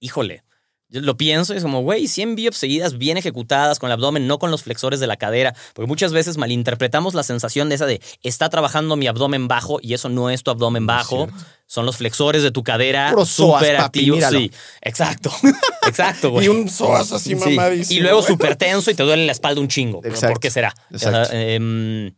[0.00, 0.44] híjole,
[0.90, 4.26] yo lo pienso y es como, güey, 100 biops seguidas bien ejecutadas con el abdomen,
[4.26, 7.86] no con los flexores de la cadera, porque muchas veces malinterpretamos la sensación de esa
[7.86, 11.28] de, está trabajando mi abdomen bajo y eso no es tu abdomen bajo,
[11.66, 14.24] son los flexores de tu cadera súper activos.
[14.30, 14.50] Sí,
[14.80, 15.32] exacto,
[15.86, 16.46] exacto, güey.
[16.46, 17.36] Y un psoas así
[17.84, 20.00] Sí, Y luego súper tenso y te duele la espalda un chingo.
[20.00, 20.74] ¿Pero Exacto, ¿Por qué será?
[20.90, 21.32] exacto.
[21.32, 22.12] Em,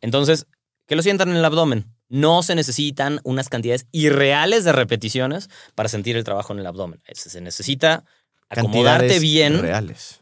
[0.00, 0.46] entonces,
[0.86, 1.86] que lo sientan en el abdomen.
[2.12, 7.00] No se necesitan unas cantidades irreales de repeticiones para sentir el trabajo en el abdomen.
[7.14, 8.04] Se necesita
[8.50, 9.58] acomodarte Cantidades bien.
[9.62, 10.20] Reales.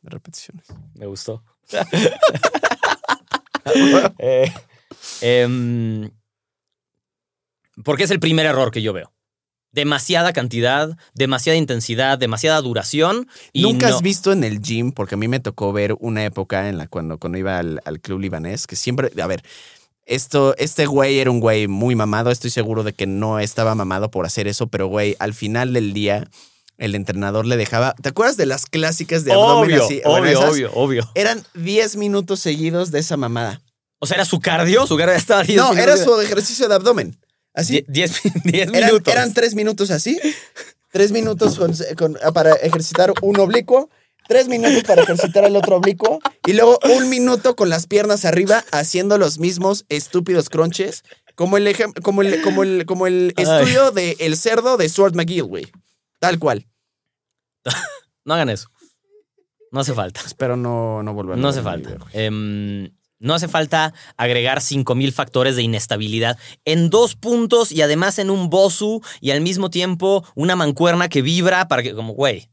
[0.00, 0.64] De repeticiones.
[0.94, 1.44] Me gustó.
[4.18, 4.50] Eh,
[5.20, 6.10] em,
[7.84, 9.12] porque es el primer error que yo veo.
[9.72, 13.28] Demasiada cantidad, demasiada intensidad, demasiada duración.
[13.52, 14.92] Y ¿Nunca no- has visto en el gym?
[14.92, 18.00] Porque a mí me tocó ver una época en la cuando, cuando iba al, al
[18.00, 19.42] club libanés, que siempre, a ver,
[20.08, 24.10] esto, este güey era un güey muy mamado, estoy seguro de que no estaba mamado
[24.10, 26.28] por hacer eso, pero güey, al final del día,
[26.78, 30.00] el entrenador le dejaba, ¿te acuerdas de las clásicas de abdomen Obvio, así?
[30.04, 31.10] Bueno, obvio, obvio, obvio.
[31.14, 33.60] Eran 10 minutos seguidos de esa mamada.
[34.00, 37.18] O sea, era su cardio, su cardio estaba 10 No, era su ejercicio de abdomen.
[37.52, 37.84] Así.
[37.88, 38.12] 10
[38.44, 39.12] 10 Eran, minutos.
[39.12, 40.20] eran tres minutos así,
[40.92, 43.90] tres minutos con- con- para ejercitar un oblicuo,
[44.28, 48.64] tres minutos para ejercitar el otro oblicuo y luego un minuto con las piernas arriba
[48.70, 51.02] haciendo los mismos estúpidos crunches,
[51.34, 55.44] como el, como el, como el, como el estudio de El Cerdo de Stuart McGill,
[55.44, 55.66] güey.
[56.20, 56.66] Tal cual.
[58.24, 58.68] No hagan eso.
[59.72, 60.20] No hace falta.
[60.26, 61.96] Espero no, no volver a No hace falta.
[62.12, 68.28] Em, no hace falta agregar 5000 factores de inestabilidad en dos puntos y además en
[68.28, 72.50] un bosu y al mismo tiempo una mancuerna que vibra para que, como, güey,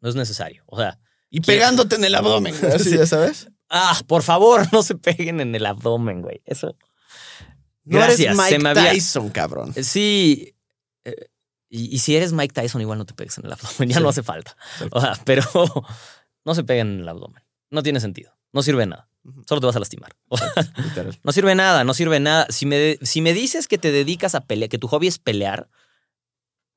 [0.00, 0.62] no es necesario.
[0.66, 0.98] O sea,
[1.30, 2.96] Y pegándote en el abdomen, güey, así, Sí.
[2.98, 3.48] ya sabes.
[3.68, 6.42] ah, por favor, no se peguen en el abdomen, güey.
[6.44, 6.76] Eso.
[7.84, 9.74] No Gracias, eres Mike se me había- Tyson, cabrón.
[9.82, 10.54] Sí.
[11.04, 11.26] eh,
[11.68, 13.88] y, y si eres Mike Tyson, igual no te pegues en el abdomen.
[13.88, 14.02] Ya Sí.
[14.02, 14.56] no hace falta.
[14.90, 15.42] O sea, pero
[16.44, 17.42] no se peguen en el abdomen.
[17.70, 18.32] No tiene sentido.
[18.52, 19.08] No sirve de nada.
[19.48, 20.12] Solo te vas a lastimar.
[20.28, 21.18] O sea, Literal.
[21.22, 22.46] no sirve nada, no sirve nada.
[22.50, 25.68] Si me, si me dices que te dedicas a pelear, que tu hobby es pelear,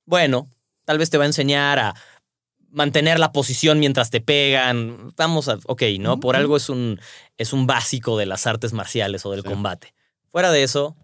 [0.05, 0.47] bueno,
[0.85, 1.95] tal vez te va a enseñar a
[2.73, 5.13] mantener la posición mientras te pegan.
[5.15, 6.19] Vamos a, ok, ¿no?
[6.19, 6.99] Por algo es un,
[7.37, 9.47] es un básico de las artes marciales o del Sí.
[9.47, 9.93] combate.
[10.29, 10.95] Fuera de eso,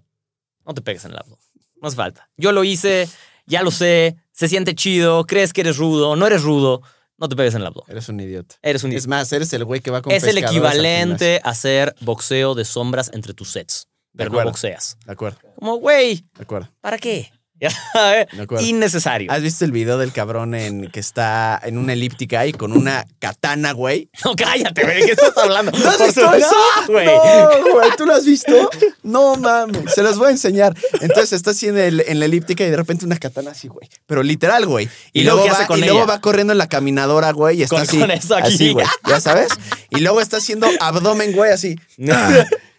[0.65, 1.39] no te pegues en el abdomen.
[1.81, 2.29] No hace falta.
[2.35, 3.07] Yo lo hice
[3.45, 6.83] ya lo sé, se siente chido, crees que eres rudo, no eres rudo,
[7.17, 7.89] no te pegues en el abdomen.
[7.91, 8.55] Eres un idiota.
[8.61, 11.95] Eres un Es más, eres el güey que va con Es el equivalente a hacer
[12.01, 14.97] boxeo de sombras entre tus sets, pero no boxeas.
[15.03, 16.69] De acuerdo, Como, güey, de acuerdo.
[16.79, 17.31] ¿para qué?
[18.61, 19.31] Innecesario.
[19.31, 23.05] ¿Has visto el video del cabrón en que está en una elíptica y con una
[23.19, 24.09] katana, güey?
[24.25, 25.71] No, cállate, güey, ¿de qué estás hablando?
[25.77, 26.47] ¿No has Por visto eso?
[26.87, 27.05] No, güey.
[27.05, 28.69] No, güey, ¿tú lo has visto?
[29.03, 30.75] No, mames, se los voy a enseñar.
[31.01, 33.89] Entonces está así en, el- en la elíptica y de repente una katana así, güey.
[34.05, 34.89] Pero literal, güey.
[35.13, 36.05] ¿Y luego va, hace con y luego ella?
[36.07, 37.99] va corriendo en la caminadora, güey, y está Con- así.
[37.99, 38.53] con eso aquí.
[38.53, 39.49] Así, güey, ya sabes.
[39.89, 41.75] Y luego está haciendo abdomen, güey, así.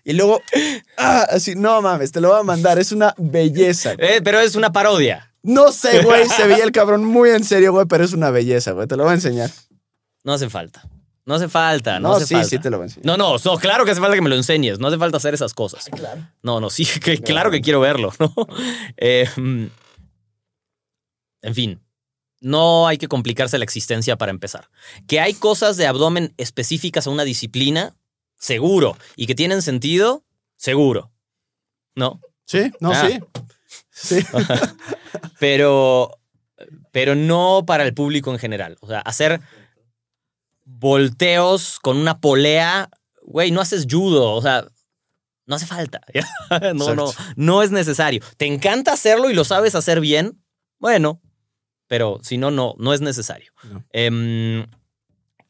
[0.05, 0.41] Y luego,
[0.97, 2.79] ah, así, no mames, te lo voy a mandar.
[2.79, 3.95] Es una belleza.
[3.95, 4.15] güey.
[4.15, 5.33] Eh, pero es una parodia.
[5.43, 8.73] No sé, güey, se veía el cabrón muy en serio, güey, pero es una belleza,
[8.73, 8.87] güey.
[8.87, 9.51] Te lo voy a enseñar.
[10.25, 10.83] No hace falta.
[11.27, 12.49] No hace falta, no, No, hace sí, falta.
[12.49, 13.07] sí te lo voy a enseñar.
[13.07, 14.79] No, no, no, claro que hace falta que me lo enseñes.
[14.81, 15.87] No hace falta hacer esas cosas.
[15.95, 16.27] Claro.
[16.43, 18.35] No, no, sí, que- claro que quiero verlo, ¿no?
[18.97, 19.29] Eh,
[21.43, 21.81] en fin,
[22.41, 24.69] no hay que complicarse la existencia para empezar.
[25.07, 27.95] Que hay cosas de abdomen específicas a una disciplina,
[28.41, 28.97] seguro.
[29.15, 30.25] Y que tienen sentido,
[30.57, 31.13] seguro.
[31.95, 32.21] ¿No?
[32.47, 33.07] Sí, no, Ah.
[33.09, 33.21] sí.
[33.93, 34.27] Sí.
[35.39, 36.11] Pero,
[36.93, 38.77] pero no para el público en general.
[38.81, 39.41] O sea, hacer
[40.65, 42.91] volteos con una polea,
[43.23, 44.67] güey, no haces judo, o sea,
[45.47, 46.01] no hace falta.
[46.75, 47.33] no, no, Exacto.
[47.37, 48.23] no es necesario.
[48.37, 50.43] ¿Te encanta hacerlo y lo sabes hacer bien?
[50.79, 51.21] Bueno,
[51.87, 53.53] pero si no, no, no es necesario.
[53.65, 53.85] No.
[53.91, 54.67] Em,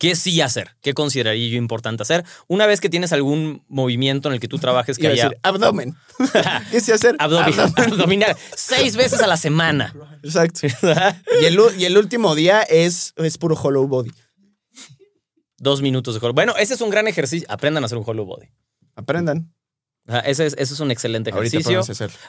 [0.00, 0.70] ¿Qué sí hacer?
[0.80, 2.24] ¿Qué consideraría yo importante hacer?
[2.48, 5.94] Una vez que tienes algún movimiento en el que tú trabajes que haya decir, abdomen.
[6.70, 7.16] ¿Qué sé hacer?
[7.18, 7.54] Abdomen.
[7.76, 9.94] abdominal seis veces a la semana.
[10.22, 10.60] Exacto.
[11.42, 14.10] Y el, u- y el último día es, es puro hollow body.
[15.58, 16.32] Dos minutos de hollow.
[16.34, 17.46] Bueno, ese es un gran ejercicio.
[17.50, 18.46] Aprendan a hacer un hollow body.
[18.96, 19.52] Aprendan.
[20.24, 21.82] Ese es, ese es un excelente ejercicio.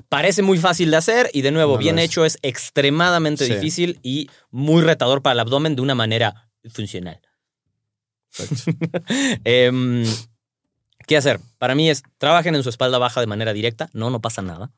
[0.09, 2.05] Parece muy fácil de hacer y de nuevo, No bien es.
[2.05, 3.53] hecho, es extremadamente Sí.
[3.55, 7.21] difícil y muy retador para el abdomen de una manera funcional.
[9.43, 10.05] Em,
[11.07, 11.39] ¿Qué hacer?
[11.57, 13.89] Para mí es, trabajen en su espalda baja de manera directa.
[13.93, 14.71] No, no pasa nada.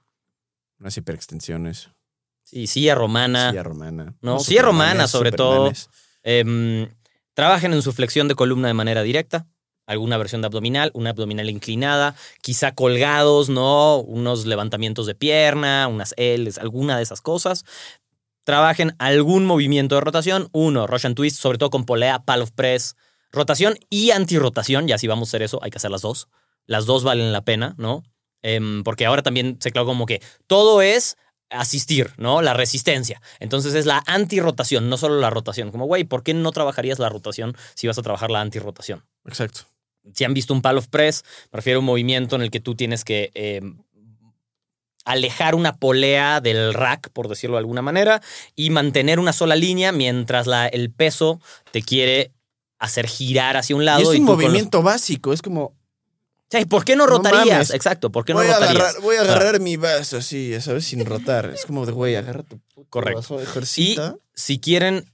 [0.80, 1.90] Unas hiperextensiones.
[2.44, 3.52] Sí, silla romana.
[3.52, 4.16] Silla romana.
[4.22, 5.72] No, silla romana, supermanes, sobre todo.
[6.24, 6.90] Em,
[7.34, 9.48] trabajen en su flexión de columna de manera directa.
[9.86, 13.98] Alguna versión de abdominal, una abdominal inclinada, quizá colgados, ¿no?
[13.98, 17.66] Unos levantamientos de pierna, unas L's, alguna de esas cosas.
[18.46, 20.48] Trabajen algún movimiento de rotación.
[20.54, 22.96] Uno, Russian Twist, sobre todo con polea, pal of press,
[23.34, 24.88] rotación y antirrotación.
[24.88, 26.30] Ya si vamos a hacer eso, hay que hacer las dos.
[26.66, 28.04] Las dos valen la pena, ¿no?
[28.42, 31.18] Em, porque ahora también se claro como que todo es
[31.50, 32.42] asistir, ¿no?
[32.42, 33.22] La resistencia.
[33.40, 35.72] Entonces es la antirrotación, no solo la rotación.
[35.72, 39.04] Como, güey, ¿por qué no trabajarías la rotación si vas a trabajar la antirrotación?
[39.26, 39.62] Exacto.
[40.14, 42.60] Si han visto un pal of press, me refiero a un movimiento en el que
[42.60, 43.62] tú tienes que eh,
[45.06, 48.22] alejar una polea del rack, por decirlo de alguna manera,
[48.56, 51.40] y mantener una sola línea mientras la, el peso
[51.72, 52.32] te quiere
[52.84, 54.00] hacer girar hacia un lado.
[54.00, 55.34] y es un los- movimiento básico.
[55.34, 55.74] Es como,
[56.52, 57.72] Sí, ¿Por qué no rotarías?
[57.74, 58.80] Exacto, ¿por qué no voy, a rotarías?
[58.84, 61.48] agarrar, voy a agarrar mi vaso así, ya sabes, sin rotar.
[61.48, 62.60] Es como de, güey, agarra tu
[62.92, 63.22] Correcto.
[63.22, 64.16] vaso, Y ejercita.
[64.36, 65.12] si quieren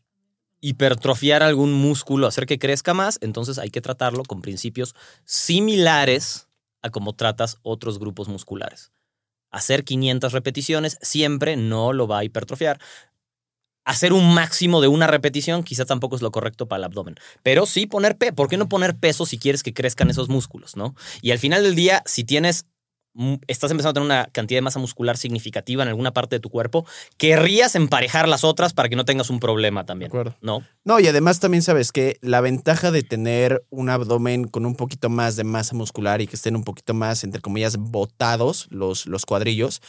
[0.59, 6.47] hipertrofiar algún músculo, hacer que crezca más, entonces hay que tratarlo con principios similares
[6.81, 8.91] a como tratas otros grupos musculares.
[9.51, 12.79] Hacer 500 repeticiones siempre no lo va a hipertrofiar.
[13.89, 17.15] Hacer un máximo de una repetición quizá tampoco es lo correcto para el abdomen.
[17.41, 18.35] Pero sí poner peso.
[18.35, 20.93] ¿Por qué no poner peso si quieres que crezcan esos músculos, no?
[21.23, 22.67] Y al final del día, si tienes
[23.47, 26.49] estás empezando a tener una cantidad de masa muscular significativa en alguna parte de tu
[26.49, 26.85] cuerpo,
[27.17, 30.09] querrías emparejar las otras para que no tengas un problema De también.
[30.11, 30.35] acuerdo.
[30.41, 30.63] ¿No?
[30.85, 35.09] No, y además también sabes que la ventaja de tener un abdomen con un poquito
[35.09, 39.25] más de masa muscular y que estén un poquito más, entre comillas, botados los, los
[39.25, 39.81] cuadrillos,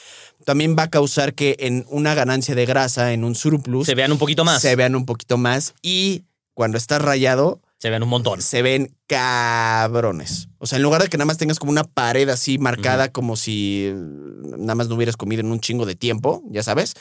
[0.45, 4.13] también va a causar que en una ganancia de grasa, en un surplus, Se vean
[4.13, 4.61] un poquito más.
[4.63, 8.43] se vean un poquito más y cuando estás rayado, Se vean un montón.
[8.43, 10.49] se ven cabrones.
[10.59, 13.37] O sea, en lugar de que nada más tengas como una pared así marcada como
[13.37, 16.95] si eh, nada más no hubieras comido en un chingo de tiempo, ya sabes,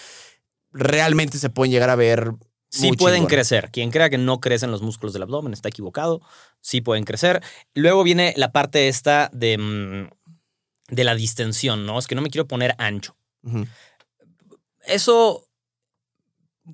[0.72, 2.32] realmente se pueden llegar a ver
[2.72, 3.30] Sí pueden chingón.
[3.30, 3.70] crecer.
[3.72, 6.22] Quien crea que no crecen los músculos del abdomen está equivocado.
[6.62, 7.42] Sí pueden crecer.
[7.74, 10.10] Luego viene la parte esta de, mm,
[10.96, 11.98] de la distensión, ¿no?
[11.98, 13.16] Es que no me quiero poner ancho.
[14.86, 15.48] Eso,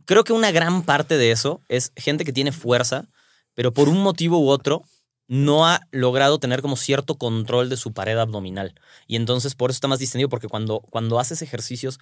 [0.06, 3.08] creo que una gran parte de eso es gente que tiene fuerza,
[3.56, 4.84] pero por un motivo u otro
[5.28, 8.76] no ha logrado tener como cierto control de su pared abdominal.
[9.08, 12.00] Y entonces por eso está más distendido, porque cuando, cuando haces ejercicios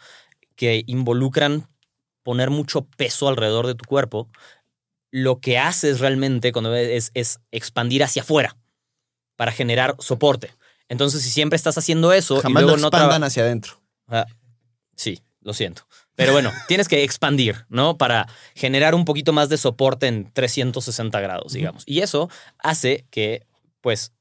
[0.55, 1.69] que involucran
[2.23, 4.29] poner mucho peso alrededor de tu cuerpo,
[5.11, 8.57] lo que haces realmente cuando es, es expandir hacia afuera
[9.35, 10.53] para generar soporte.
[10.89, 13.81] Entonces, si siempre estás haciendo eso y Jamás lo luego no expandan hacia adentro.
[14.07, 14.25] Ah,
[14.95, 15.87] sí, lo siento.
[16.15, 17.97] Pero bueno, tienes que expandir, ¿no?
[17.97, 21.83] Para generar un poquito más de soporte en 360 grados, digamos.
[21.87, 23.45] Y eso hace que,
[23.81, 24.13] pues,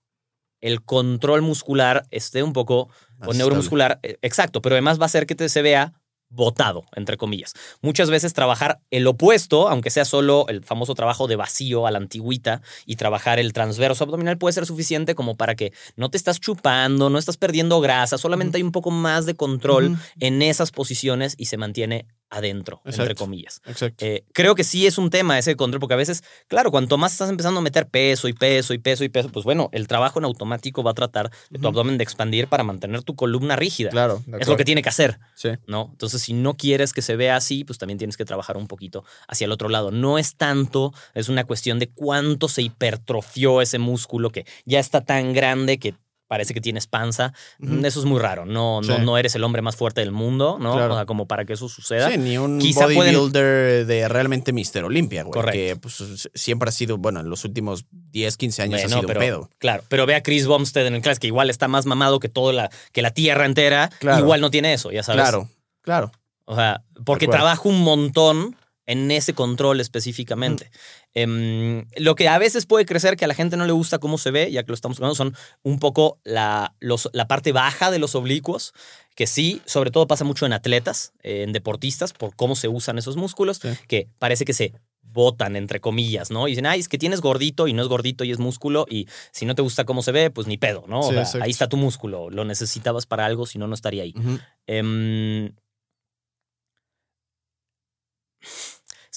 [0.62, 5.06] el control muscular esté un poco, Más o neuromuscular, eh, exacto, pero además va a
[5.06, 5.92] hacer que te se vea
[6.32, 7.54] botado, entre comillas.
[7.80, 11.98] Muchas veces trabajar el opuesto, aunque sea solo el famoso trabajo de vacío a la
[11.98, 16.40] antigüita, y trabajar el transverso abdominal puede ser suficiente como para que no te estás
[16.40, 21.34] chupando, no estás perdiendo grasa, solamente hay un poco más de control en esas posiciones
[21.38, 23.60] y se mantiene adentro, entre comillas.
[23.66, 24.04] Exacto.
[24.04, 27.12] Eh, creo que sí es un tema ese control, porque a veces, claro, cuanto más
[27.12, 30.18] estás empezando a meter peso y peso y peso y peso, pues bueno, el trabajo
[30.18, 33.90] en automático va a tratar de tu abdomen de expandir para mantener tu columna rígida.
[33.90, 34.22] claro.
[34.26, 35.50] de Es lo que tiene que hacer, Sí.
[35.66, 35.88] ¿no?
[35.92, 39.04] Entonces, si no quieres que se vea así, pues también tienes que trabajar un poquito
[39.28, 39.90] hacia el otro lado.
[39.90, 45.02] No es tanto, es una cuestión de cuánto se hipertrofió ese músculo que ya está
[45.02, 45.94] tan grande que
[46.32, 47.34] parece que tienes panza.
[47.60, 47.84] Ujú.
[47.84, 48.46] Eso es muy raro.
[48.46, 49.02] No, no, Sí.
[49.04, 50.72] no eres el hombre más fuerte del mundo, ¿no?
[50.72, 50.94] Claro.
[50.94, 52.10] O sea, como para que eso suceda.
[52.10, 55.34] Sí, ni un Quizá pueden- bodybuilder de realmente Mister Olimpia, güey.
[55.34, 55.52] Correcto.
[55.58, 59.06] Que pues, siempre ha sido, bueno, en los últimos 10, 15 años Bueno, ha sido
[59.06, 59.50] pero, un pedo.
[59.58, 62.30] Claro, pero ve a Chris Bumstead en el class, que igual está más mamado que
[62.30, 63.90] toda la, que la tierra entera.
[63.98, 64.20] Claro.
[64.20, 65.20] Igual no tiene eso, ya sabes.
[65.20, 65.50] Claro,
[65.82, 66.12] claro.
[66.46, 70.70] O sea, porque trabaja un montón en ese control específicamente.
[71.14, 74.16] Em, lo que a veces puede crecer que a la gente no le gusta cómo
[74.18, 77.90] se ve, ya que lo estamos hablando, son un poco la, los- la parte baja
[77.90, 78.72] de los oblicuos,
[79.14, 82.96] que sí, sobre todo pasa mucho en atletas, eh, en deportistas, por cómo se usan
[82.98, 83.68] esos músculos, Sí.
[83.88, 84.72] que parece que se
[85.02, 86.48] botan, entre comillas, ¿no?
[86.48, 89.06] Y dicen, ay, es que tienes gordito y no es gordito y es músculo y
[89.32, 91.00] si no te gusta cómo se ve, pues ni pedo, ¿no?
[91.00, 94.14] O sea, ahí está tu músculo, lo necesitabas para algo, si no, no estaría ahí.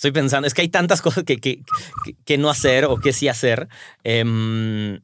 [0.07, 1.61] Estoy pensando, es que hay tantas cosas que, que-
[2.03, 3.67] que- que no hacer o que sí hacer.
[4.03, 4.99] Em,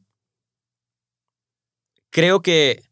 [2.10, 2.82] creo que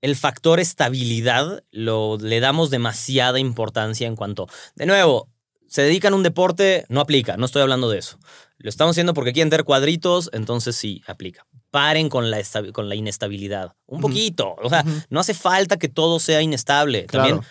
[0.00, 5.28] el factor estabilidad lo, le damos demasiada importancia en cuanto, de nuevo,
[5.68, 8.18] se dedican a un deporte, no aplica, no estoy hablando de eso.
[8.58, 11.46] Lo estamos haciendo porque quieren tener cuadritos, entonces sí, aplica.
[11.70, 12.40] Paren con la,
[12.72, 13.74] con la inestabilidad.
[13.86, 14.54] Un poquito.
[14.62, 17.04] O sea, no hace falta que todo sea inestable.
[17.06, 17.28] Claro.
[17.28, 17.50] También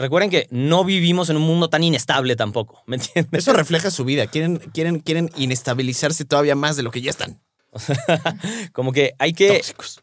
[0.00, 2.82] recuerden que no vivimos en un mundo tan inestable tampoco.
[2.86, 3.40] ¿Me entiendes?
[3.42, 4.26] Eso refleja su vida.
[4.26, 7.40] Quieren, quieren, quieren inestabilizarse todavía más de lo que ya están.
[8.72, 10.02] Como que hay que Tóxicos.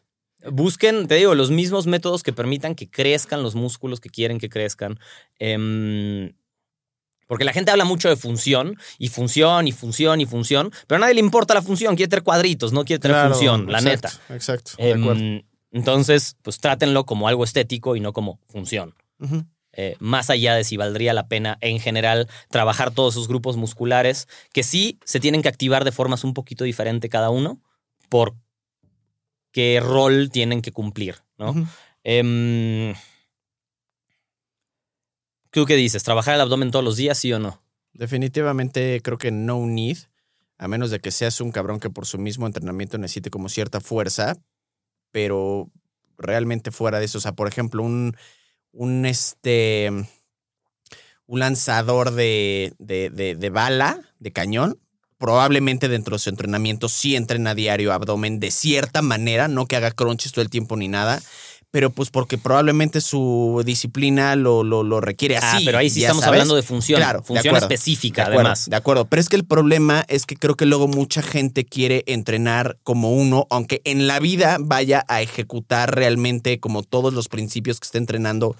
[0.50, 4.48] busquen, te digo, los mismos métodos que permitan que crezcan los músculos que quieren que
[4.48, 4.98] crezcan.
[5.38, 6.32] Em,
[7.26, 11.00] porque la gente habla mucho de función y función y función y función, pero a
[11.00, 14.10] nadie le importa la función, quiere tener cuadritos, no quiere tener Claro, función, la neta.
[14.30, 18.94] exacto, de Em, entonces, pues trátenlo como algo estético y no como función.
[19.20, 19.44] Ujú.
[19.80, 24.26] Eh, más allá de si valdría la pena en general trabajar todos esos grupos musculares,
[24.52, 27.62] que sí se tienen que activar de formas un poquito diferente cada uno,
[28.08, 28.34] por
[29.52, 31.54] qué rol tienen que cumplir, ¿no?
[32.02, 32.92] Em,
[35.52, 36.02] ¿Tú qué dices?
[36.02, 37.62] ¿Trabajar el abdomen todos los días, sí o no?
[37.92, 39.98] Definitivamente creo que no need,
[40.56, 43.80] a menos de que seas un cabrón que por su mismo entrenamiento necesite como cierta
[43.80, 44.38] fuerza,
[45.12, 45.70] pero
[46.18, 48.16] realmente fuera de eso, o sea, por ejemplo, un,
[48.72, 49.90] un este,
[51.26, 54.78] un lanzador de, de, de- de bala, de cañón,
[55.18, 59.90] probablemente dentro de su entrenamiento sí entrena diario abdomen de cierta manera, no que haga
[59.90, 61.20] crunches todo el tiempo ni nada,
[61.70, 65.56] pero pues porque probablemente su disciplina lo, lo, lo requiere así.
[65.58, 66.36] ah, pero ahí sí estamos sabes.
[66.38, 66.98] hablando de función.
[66.98, 68.70] Claro, función específica, de acuerdo, además.
[68.70, 72.04] De acuerdo, pero es que el problema es que creo que luego mucha gente quiere
[72.06, 77.80] entrenar como uno, aunque en la vida vaya a ejecutar realmente como todos los principios
[77.80, 78.56] que esté entrenando,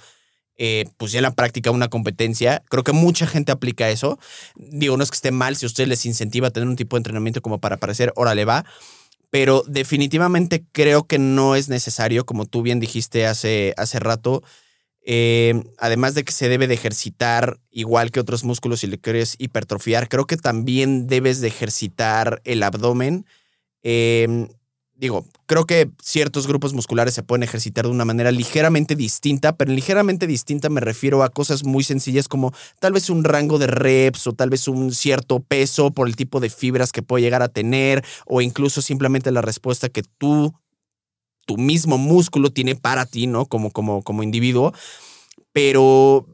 [0.59, 2.63] eh, pues ya en la práctica una competencia.
[2.69, 4.19] Creo que mucha gente aplica eso.
[4.57, 6.97] Digo, no es que esté mal si a ustedes les incentiva a tener un tipo
[6.97, 8.67] de entrenamiento como para parecer, órale va.
[9.31, 14.43] Pero definitivamente creo que no es necesario, como tú bien dijiste hace, hace rato,
[15.05, 19.37] eh, además de que se debe de ejercitar igual que otros músculos si le quieres
[19.39, 23.27] hipertrofiar, creo que también debes de ejercitar el abdomen.
[23.83, 24.49] Eh,
[24.99, 29.73] digo, creo que ciertos grupos musculares se pueden ejercitar de una manera ligeramente distinta, pero
[29.73, 34.27] ligeramente distinta me refiero a cosas muy sencillas como tal vez un rango de reps
[34.27, 37.49] o tal vez un cierto peso por el tipo de fibras que puede llegar a
[37.49, 40.53] tener o incluso simplemente la respuesta que tú
[41.47, 43.47] tu mismo músculo tiene para ti, ¿no?
[43.47, 44.75] Como, como, como individuo.
[45.55, 46.27] Pero,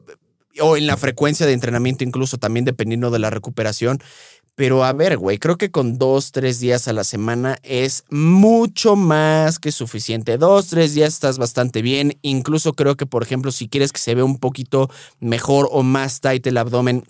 [0.59, 3.99] o en la frecuencia de entrenamiento, incluso también dependiendo de la recuperación.
[4.55, 8.95] Pero a ver, güey, creo que con dos, tres días a la semana es mucho
[8.95, 10.37] más que suficiente.
[10.37, 12.17] Dos, tres días estás bastante bien.
[12.21, 14.89] Incluso creo que, por ejemplo, si quieres que se vea un poquito
[15.19, 17.03] mejor o más tight el abdomen,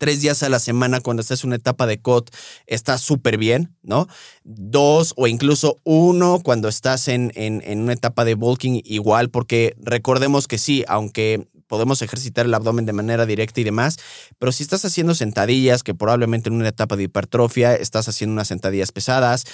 [0.00, 2.30] tres días a la semana cuando estás en una etapa de COT
[2.66, 4.08] está súper bien, ¿no?
[4.42, 9.76] Dos o incluso uno cuando estás en, en, en una etapa de bulking igual, porque
[9.78, 13.96] recordemos que sí, aunque podemos ejercitar el abdomen de manera directa y demás,
[14.40, 18.48] pero si estás haciendo sentadillas, que probablemente en una etapa de hipertrofia estás haciendo unas
[18.48, 19.44] sentadillas pesadas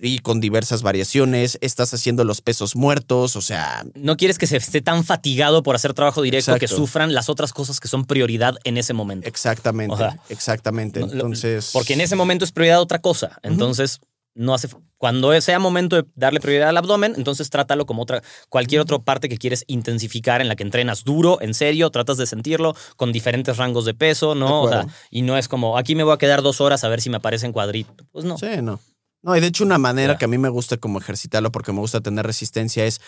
[0.00, 3.84] y con diversas variaciones, estás haciendo los pesos muertos, o sea...
[3.94, 7.52] No quieres que se esté tan fatigado por hacer trabajo directo que sufran las otras
[7.52, 9.28] cosas que son prioridad en ese momento.
[9.28, 11.00] Exactamente, exactamente.
[11.00, 11.68] Entonces...
[11.74, 13.38] Porque en ese momento es prioridad otra cosa.
[13.42, 14.00] Entonces,
[14.34, 14.68] no hace
[15.00, 19.30] cuando sea momento de darle prioridad al abdomen, entonces trátalo como otra cualquier otra parte
[19.30, 23.56] que quieres intensificar en la que entrenas duro, en serio, tratas de sentirlo con diferentes
[23.56, 24.68] rangos de peso, ¿no?
[25.10, 27.16] y no es como aquí me voy a quedar dos horas a ver si me
[27.16, 28.04] aparece en cuadrito.
[28.12, 28.36] Pues no.
[28.36, 28.78] Sí, no.
[29.22, 31.80] No, y de hecho una manera que a mí me gusta como ejercitarlo porque me
[31.80, 33.00] gusta tener resistencia es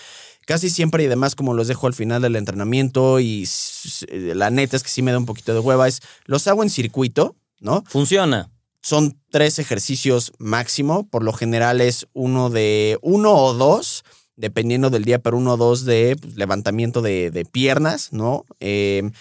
[0.46, 3.48] casi siempre y demás como los dejo al final del entrenamiento y
[4.10, 6.70] la neta es que sí me da un poquito de hueva es los hago en
[6.70, 7.82] circuito, ¿no?
[7.86, 8.50] Funciona.
[8.82, 11.08] Son tres ejercicios máximo.
[11.08, 14.04] Por lo general es uno de uno o dos,
[14.36, 18.44] dependiendo del día, pero uno o dos de pues, levantamiento de, piernas, ¿no?
[18.58, 19.12] Em,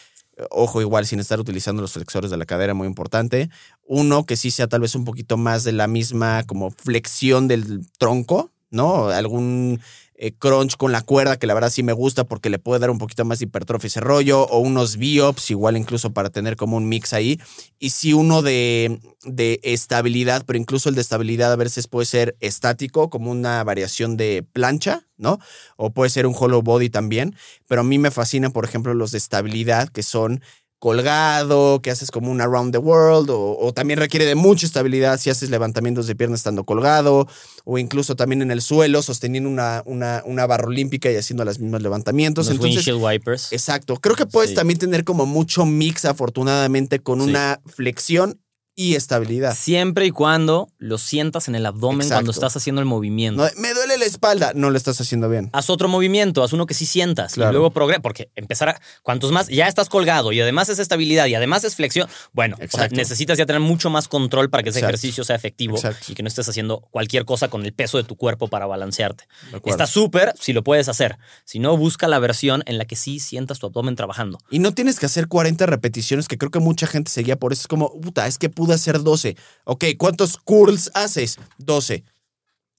[0.49, 3.49] ojo, igual sin estar utilizando los flexores de la cadera, muy importante.
[3.85, 7.87] Uno que sí sea tal vez un poquito más de la misma como flexión del
[7.99, 9.09] tronco, ¿no?
[9.09, 9.79] Algún
[10.23, 12.91] eh, crunch con la cuerda, que la verdad sí me gusta porque le puede dar
[12.91, 16.77] un poquito más de hipertrofia ese rollo, o unos biops, igual incluso para tener como
[16.77, 17.39] un mix ahí.
[17.79, 22.37] Y sí uno de, de estabilidad, pero incluso el de estabilidad a veces puede ser
[22.39, 25.39] estático, como una variación de plancha, ¿no?
[25.75, 27.35] O puede ser un hollow body también.
[27.67, 30.43] Pero a mí me fascinan, por ejemplo, los de estabilidad, que son
[30.81, 35.29] colgado, que haces como un around the world, o, también requiere de mucha estabilidad si
[35.29, 37.27] haces levantamientos de pierna estando colgado,
[37.65, 41.59] o incluso también en el suelo, sosteniendo una, una, una barra olímpica y haciendo los
[41.59, 42.47] mismos levantamientos.
[42.47, 43.53] Los windshield wipers.
[43.53, 43.97] Exacto.
[43.97, 48.41] Creo que puedes también tener como mucho mix, afortunadamente, con una flexión
[48.81, 49.55] y estabilidad.
[49.55, 53.47] Siempre y cuando lo sientas en el abdomen cuando estás haciendo el movimiento.
[53.57, 55.51] me duele la espalda, no lo estás haciendo bien.
[55.53, 59.31] Haz otro movimiento, haz uno que sí sientas y luego progresa, porque empezar a, cuantos
[59.31, 62.57] más, ya estás colgado y además es estabilidad y además es flexión, bueno,
[62.91, 65.77] necesitas ya tener mucho más control para que ese ejercicio sea efectivo
[66.07, 69.25] y que no estés haciendo cualquier cosa con el peso de tu cuerpo para balancearte.
[69.65, 71.17] Está súper si lo puedes hacer.
[71.45, 74.39] Si no, busca la versión en la que sí sientas tu abdomen trabajando.
[74.49, 77.61] Y no tienes que hacer 40 repeticiones, que creo que mucha gente seguía por eso.
[77.61, 79.35] Es como, puta, es que pude hacer 12.
[79.65, 81.37] Ok, ¿cuántos curls haces?
[81.57, 82.03] 12.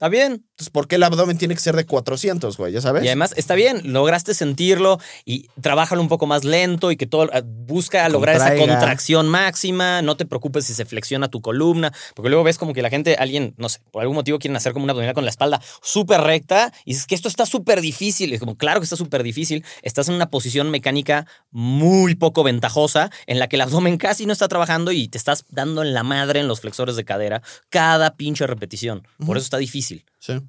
[0.02, 0.32] Está bien.
[0.32, 2.72] Entonces, ¿por qué el abdomen tiene que ser de 400, güey?
[2.72, 3.04] Ya sabes.
[3.04, 7.30] Y además, está bien, lograste sentirlo y trabájalo un poco más lento y que todo,
[7.32, 12.30] ah, busca lograr esa contracción máxima, no te preocupes si se flexiona tu columna, porque
[12.30, 14.82] luego ves como que la gente, alguien, no sé, por algún motivo quieren hacer como
[14.82, 18.32] una abdominal con la espalda súper recta y dices que esto está súper difícil.
[18.32, 23.12] es como, claro que está súper difícil, estás en una posición mecánica muy poco ventajosa
[23.28, 26.02] en la que el abdomen casi no está trabajando y te estás dando en la
[26.02, 29.06] madre en los flexores de cadera cada pinche repetición.
[29.24, 29.91] Por eso está difícil.
[30.18, 30.40] Sí.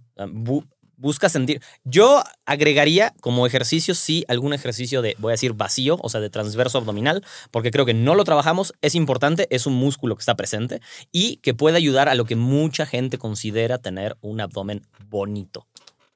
[0.96, 1.62] busca sentir.
[1.84, 6.30] Yo agregaría como ejercicio, sí, algún ejercicio de, voy a decir, vacío, o sea, de
[6.30, 10.36] transverso abdominal, porque creo que no lo trabajamos, es importante, es un músculo que está
[10.36, 10.82] presente
[11.12, 15.68] y que puede ayudar a lo que mucha gente considera tener un abdomen bonito,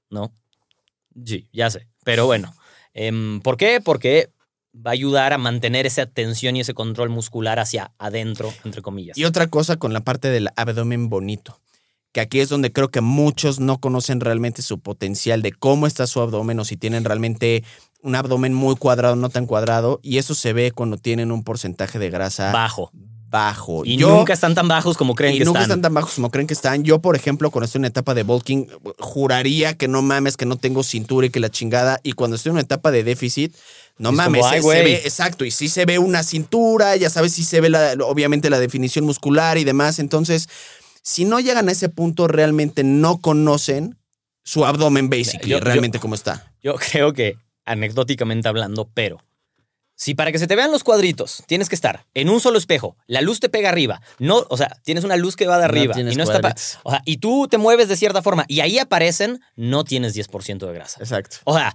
[0.10, 0.32] ¿no?
[1.26, 1.88] Sí, ya sé.
[2.04, 2.56] Pero bueno,
[2.94, 3.82] em, ¿por qué?
[3.84, 4.30] Porque
[4.74, 9.18] va a ayudar a mantener esa tensión y ese control muscular hacia adentro, entre comillas.
[9.18, 11.60] Y otra cosa con la parte del abdomen bonito
[12.18, 16.08] que aquí es donde creo que muchos no conocen realmente su potencial de cómo está
[16.08, 17.64] su abdomen o si tienen realmente
[18.02, 22.00] un abdomen muy cuadrado, no tan cuadrado, y eso se ve cuando tienen un porcentaje
[22.00, 22.90] de grasa bajo.
[23.30, 23.84] Bajo.
[23.86, 25.54] Y nunca están tan bajos como creen que están.
[25.54, 26.84] nunca están tan bajos como creen que están.
[26.84, 30.46] Yo, por ejemplo, cuando estoy en una etapa de bulking, juraría que no mames, que
[30.48, 32.00] no tengo cintura y que la chingada.
[32.02, 33.54] Y cuando estoy en una etapa de déficit,
[34.00, 37.62] no mames, se, ve, exacto, y sí se ve una cintura, ya sabes, sí se
[37.62, 40.00] ve la, obviamente la definición muscular y demás.
[40.00, 40.48] Entonces,
[41.08, 43.98] si no llegan a ese punto, realmente no conocen
[44.44, 46.52] su abdomen basically, realmente cómo está.
[46.62, 49.24] Yo creo que, anecdóticamente hablando, pero
[49.96, 52.98] si para que se te vean los cuadritos tienes que estar en un solo espejo,
[53.08, 55.98] la luz te pega arriba, no, o sea, tienes una luz que va de arriba
[55.98, 56.54] y no está,
[56.84, 60.68] o sea, y tú te mueves de cierta forma y ahí aparecen, no tienes 10%
[60.68, 61.00] de grasa.
[61.00, 61.38] Exacto.
[61.46, 61.74] O sea,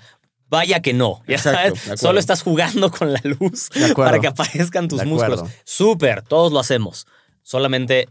[0.49, 1.23] vaya que no,
[1.97, 5.49] Solo estás jugando con la luz para que aparezcan tus músculos.
[5.65, 7.07] Súper, todos lo hacemos.
[7.41, 8.09] Solamente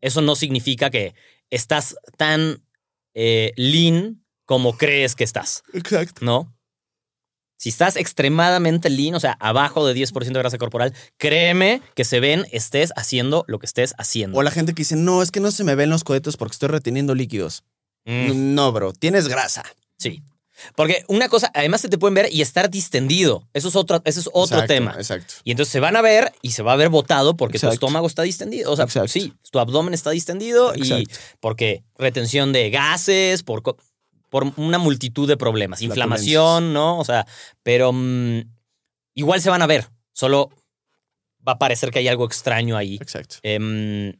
[0.00, 1.14] eso no significa que
[1.50, 2.62] estás tan
[3.14, 5.62] eh, lean como crees que estás.
[5.72, 6.24] Exacto.
[6.24, 6.54] ¿No?
[7.58, 12.20] Si estás extremadamente lean, o sea, abajo de 10% de grasa corporal, créeme que se
[12.20, 14.38] ven, estés haciendo lo que estés haciendo.
[14.38, 16.52] O la gente que dice, no, es que no se me ven los cohetes porque
[16.52, 17.64] estoy reteniendo líquidos.
[18.04, 18.54] Mm.
[18.54, 19.64] No, bro, tienes grasa.
[19.98, 20.22] Sí.
[20.74, 23.48] Porque una cosa, además se te pueden ver y estar distendido.
[23.52, 24.94] Eso es otro, eso es otro tema.
[24.96, 25.34] Exacto.
[25.44, 28.06] Y entonces se van a ver y se va a ver botado porque tu estómago
[28.06, 28.72] está distendido.
[28.72, 31.08] O sea, sí, tu abdomen está distendido y
[31.40, 33.62] porque retención de gases, por,
[34.28, 35.82] por una multitud de problemas.
[35.82, 36.98] Inflamación, ¿no?
[36.98, 37.26] O sea,
[37.62, 37.92] pero.
[37.92, 38.42] Mm,
[39.18, 40.50] igual se van a ver, solo
[41.46, 42.98] va a parecer que hay algo extraño ahí.
[43.00, 43.36] Exacto.
[43.42, 44.12] Em,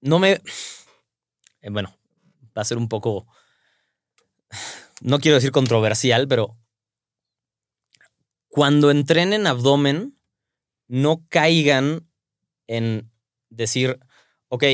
[0.00, 0.40] no me...
[1.60, 1.94] eh, bueno,
[2.56, 3.26] va a ser un poco...
[5.00, 6.56] No quiero decir controversial, pero
[8.48, 10.16] cuando entrenen abdomen,
[10.88, 12.08] no caigan
[12.66, 13.10] en
[13.50, 13.98] decir,
[14.48, 14.64] ok,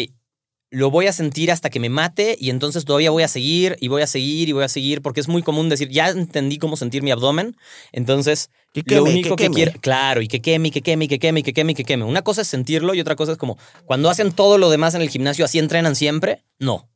[0.70, 3.88] lo voy a sentir hasta que me mate y entonces todavía voy a seguir y
[3.88, 6.76] voy a seguir y voy a seguir, porque es muy común decir, ya entendí cómo
[6.76, 7.56] sentir mi abdomen,
[7.92, 11.08] entonces Que lo único que que, quiero, claro, y que queme, y que queme, y
[11.08, 12.04] que queme, y que queme, y que queme.
[12.04, 15.02] Una cosa es sentirlo y otra cosa es como, cuando hacen todo lo demás en
[15.02, 16.44] el gimnasio, ¿así entrenan siempre?
[16.58, 16.88] No.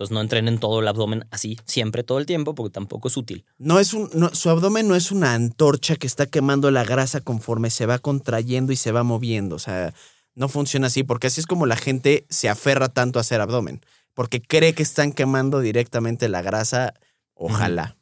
[0.00, 3.44] Entonces no entrenen todo el abdomen así, siempre, todo el tiempo, porque tampoco es útil.
[3.58, 7.20] No es un, no, su abdomen no es una antorcha que está quemando la grasa
[7.20, 9.56] conforme se va contrayendo y se va moviendo.
[9.56, 9.92] O sea,
[10.34, 13.82] no funciona así, porque así es como la gente se aferra tanto a hacer abdomen.
[14.14, 16.94] Porque cree que están quemando directamente la grasa.
[17.34, 17.98] Ojalá.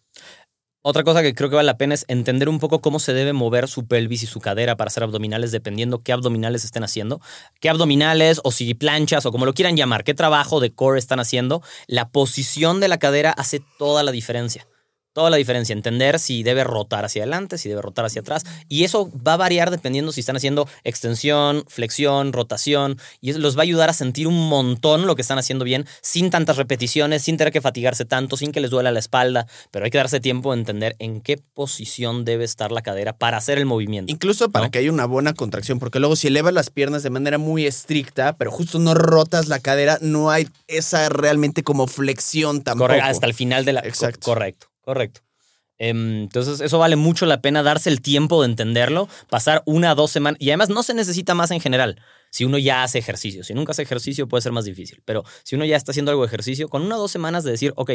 [0.90, 3.34] Otra cosa que creo que vale la pena es entender un poco cómo se debe
[3.34, 7.20] mover su pelvis y su cadera para hacer abdominales, dependiendo qué abdominales estén haciendo,
[7.60, 11.20] qué abdominales o si planchas o como lo quieran llamar, qué trabajo de core están
[11.20, 11.62] haciendo.
[11.88, 14.66] La posición de la cadera hace toda la diferencia.
[15.18, 18.44] Toda la diferencia, entender si debe rotar hacia adelante, si debe rotar hacia atrás.
[18.68, 23.00] Y eso va a variar dependiendo si están haciendo extensión, flexión, rotación.
[23.20, 25.86] Y eso los va a ayudar a sentir un montón lo que están haciendo bien,
[26.02, 29.48] sin tantas repeticiones, sin tener que fatigarse tanto, sin que les duela la espalda.
[29.72, 33.38] Pero hay que darse tiempo de entender en qué posición debe estar la cadera para
[33.38, 34.12] hacer el movimiento.
[34.12, 34.70] Incluso para ¿No?
[34.70, 38.36] que haya una buena contracción, porque luego si elevas las piernas de manera muy estricta,
[38.36, 42.86] pero justo no rotas la cadera, no hay esa realmente como flexión tampoco.
[42.90, 43.82] Correcto, hasta el final de la.
[43.82, 44.20] co- Exacto.
[44.24, 45.20] Correcto, correcto.
[45.76, 49.94] Em, Entonces, eso vale mucho la pena darse el tiempo de entenderlo, pasar una o
[49.94, 50.38] dos semanas.
[50.40, 52.00] Y además, no se necesita más en general.
[52.30, 55.02] Si uno ya hace ejercicio, si nunca hace ejercicio, puede ser más difícil.
[55.04, 57.50] Pero si uno ya está haciendo algo de ejercicio, con una o dos semanas de
[57.50, 57.90] decir, ok,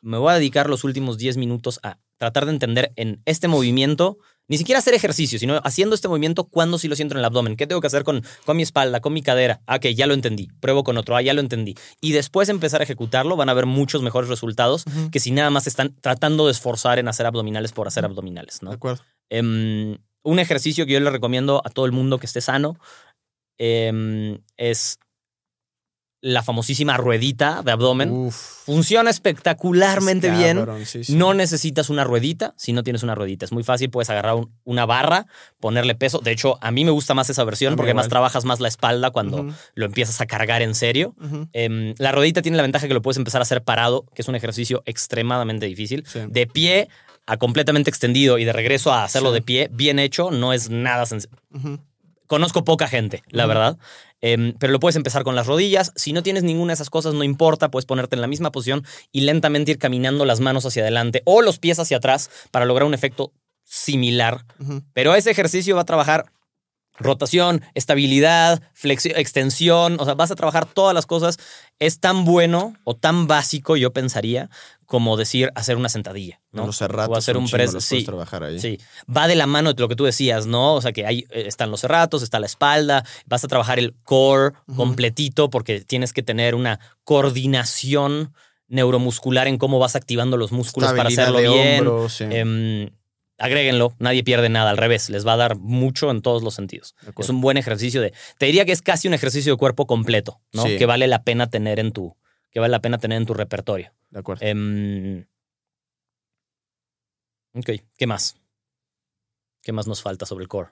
[0.00, 4.16] me voy a dedicar los últimos 10 minutos a tratar de entender en este movimiento,
[4.50, 7.54] ni siquiera hacer ejercicio, sino haciendo este movimiento cuando sí lo siento en el abdomen.
[7.56, 9.60] ¿Qué tengo que hacer con, con mi espalda, con mi cadera?
[9.66, 10.48] Ah, ok, ya lo entendí.
[10.58, 11.76] Pruebo con otro, ah, ya lo entendí.
[12.00, 15.68] Y después empezar a ejecutarlo, van a haber muchos mejores resultados que si nada más
[15.68, 18.72] están tratando de esforzar en hacer abdominales por hacer abdominales, De ¿no?
[18.72, 19.04] acuerdo.
[19.30, 22.76] Em, un ejercicio que yo le recomiendo a todo el mundo que esté sano
[23.56, 24.98] em, es
[26.22, 28.10] la famosísima ruedita de abdomen.
[28.10, 28.34] Uf.
[28.66, 30.66] Funciona espectacularmente Es bien.
[31.18, 33.44] No necesitas una ruedita si no tienes una ruedita.
[33.46, 35.26] Es muy fácil, puedes agarrar un- una barra,
[35.60, 36.18] ponerle peso.
[36.18, 38.10] De hecho, a mí me gusta más esa versión porque más igual.
[38.10, 41.14] trabajas más la espalda cuando lo empiezas a cargar en serio.
[41.52, 44.28] Em, la ruedita tiene la ventaja que lo puedes empezar a hacer parado, que es
[44.28, 46.04] un ejercicio extremadamente difícil.
[46.06, 46.20] Sí.
[46.28, 46.88] De pie
[47.26, 49.34] a completamente extendido y de regreso a hacerlo Sí.
[49.34, 51.34] de pie, bien hecho, no es nada sencillo.
[52.30, 53.76] Conozco poca gente, la verdad.
[54.20, 55.90] Em, pero lo puedes empezar con las rodillas.
[55.96, 58.84] Si no tienes ninguna de esas cosas, no importa, puedes ponerte en la misma posición
[59.10, 62.86] y lentamente ir caminando las manos hacia adelante o los pies hacia atrás para lograr
[62.86, 63.32] un efecto
[63.64, 64.44] similar.
[64.60, 64.84] Ujú.
[64.92, 66.26] Pero ese ejercicio va a trabajar
[67.00, 71.38] rotación, estabilidad, flexi- extensión, o sea, vas a trabajar todas las cosas.
[71.78, 74.50] Es tan bueno o tan básico, yo pensaría,
[74.86, 76.66] como decir hacer una sentadilla, ¿no?
[76.66, 77.72] Los cerratos o hacer un press.
[77.82, 78.58] Sí, trabajar ahí.
[78.58, 78.78] Sí,
[79.14, 80.74] va de la mano de lo que tú decías, ¿no?
[80.74, 83.94] O sea, que ahí eh, están los cerratos, está la espalda, vas a trabajar el
[84.02, 88.34] core completito porque tienes que tener una coordinación
[88.68, 91.78] neuromuscular en cómo vas activando los músculos para hacerlo bien.
[91.86, 92.24] hombro, sí.
[92.30, 92.90] Em,
[93.40, 96.94] agréguenlo, nadie pierde nada, al revés, les va a dar mucho en todos los sentidos.
[97.18, 100.40] Es un buen ejercicio de, te diría que es casi un ejercicio de cuerpo completo,
[100.52, 100.64] ¿no?
[100.64, 100.76] Sí.
[100.76, 102.16] Que vale la pena tener en tu,
[102.50, 103.92] que vale la pena tener en tu repertorio.
[104.10, 104.44] De acuerdo.
[104.46, 105.26] Em,
[107.54, 108.36] ok, ¿qué más?
[109.62, 110.70] ¿Qué más nos falta sobre el core?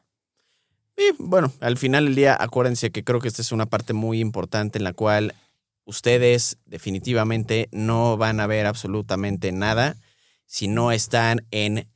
[0.97, 4.21] Y bueno, al final del día, acuérdense que creo que esta es una parte muy
[4.21, 5.35] importante en la cual
[5.85, 9.97] ustedes definitivamente no van a ver absolutamente nada
[10.45, 11.89] si no están en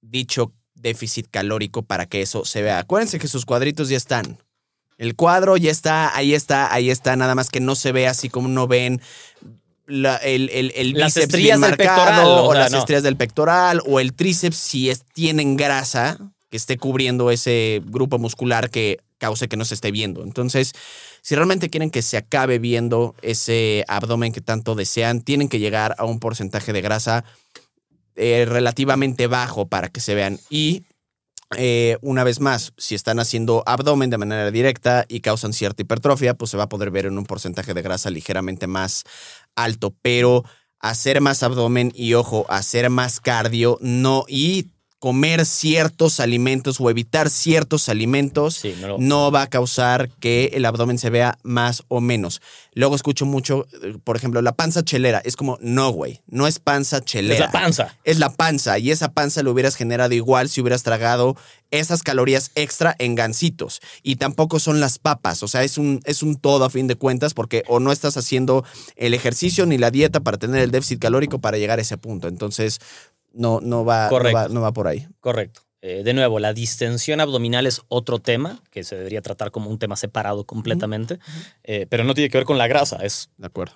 [0.00, 2.78] dicho déficit calórico para que eso se vea.
[2.78, 4.38] Acuérdense que sus cuadritos ya están.
[4.98, 8.28] El cuadro ya está, ahí está, ahí está, nada más que no se ve así
[8.30, 9.00] como no ven
[9.86, 12.78] la- el, el, el Las bíceps bien del marcado, pectoral, o o, sea, las no.
[12.78, 16.18] estrías del pectoral o el tríceps si es- tienen grasa
[16.50, 20.22] que esté cubriendo ese grupo muscular que cause que no se esté viendo.
[20.22, 20.72] Entonces,
[21.22, 25.94] si realmente quieren que se acabe viendo ese abdomen que tanto desean, tienen que llegar
[25.98, 27.24] a un porcentaje de grasa
[28.16, 30.38] eh, relativamente bajo para que se vean.
[30.50, 30.84] Y
[31.56, 36.34] eh, una vez más, si están haciendo abdomen de manera directa y causan cierta hipertrofia,
[36.34, 39.04] pues se va a poder ver en un porcentaje de grasa ligeramente más
[39.54, 39.94] alto.
[40.02, 40.44] Pero
[40.80, 47.28] hacer más abdomen y ojo, hacer más cardio, no, y comer ciertos alimentos o evitar
[47.28, 51.82] ciertos alimentos Sí, no lo- no va a causar que el abdomen se vea más
[51.88, 52.40] o menos.
[52.72, 55.20] Luego escucho mucho, eh, por ejemplo, la panza chelera.
[55.24, 57.34] Es como, no, güey, no es panza chelera.
[57.34, 57.96] Es la panza.
[58.04, 61.36] Es la panza y esa panza lo hubieras generado igual si hubieras tragado
[61.70, 63.80] esas calorías extra en gancitos.
[64.02, 66.94] Y tampoco son las papas, o sea, es un, es un todo a fin de
[66.96, 68.64] cuentas porque o no estás haciendo
[68.96, 72.28] el ejercicio ni la dieta para tener el déficit calórico para llegar a ese punto.
[72.28, 72.78] Entonces,
[73.36, 74.36] no, no, va, no, Correcto.
[74.36, 75.06] va, no va por ahí.
[75.20, 75.60] Correcto.
[75.82, 79.78] Eh, de nuevo, la distensión abdominal es otro tema que se debería tratar como un
[79.78, 81.18] tema separado completamente,
[81.62, 82.96] eh, pero no tiene que ver con la grasa.
[83.04, 83.74] Es De acuerdo.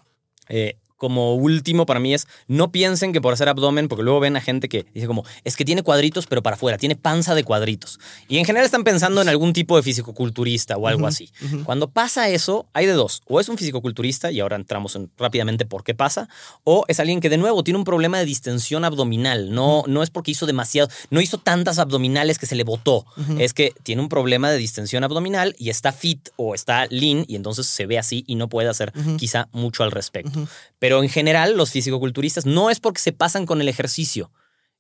[0.49, 4.37] eh, como último para mí es no piensen que por hacer abdomen, porque luego ven
[4.37, 7.43] a gente que dice como es que tiene cuadritos pero para afuera, tiene panza de
[7.43, 7.99] cuadritos.
[8.29, 11.31] Y en general están pensando en algún tipo de fisicoculturista o algo así.
[11.65, 13.23] Cuando pasa eso, hay de dos.
[13.27, 16.29] O es un fisicoculturista, y ahora entramos en rápidamente por qué pasa,
[16.65, 19.53] o es alguien que de nuevo tiene un problema de distensión abdominal.
[19.53, 23.07] No, no es porque hizo demasiado, no hizo tantas abdominales que se le botó.
[23.39, 27.37] Es que tiene un problema de distensión abdominal y está fit o está lean y
[27.37, 30.39] entonces se ve así y no puede hacer quizá mucho al respecto.
[30.41, 30.49] Ujú.
[30.91, 34.33] Pero en general, los fisicoculturistas no es porque se pasan con el ejercicio.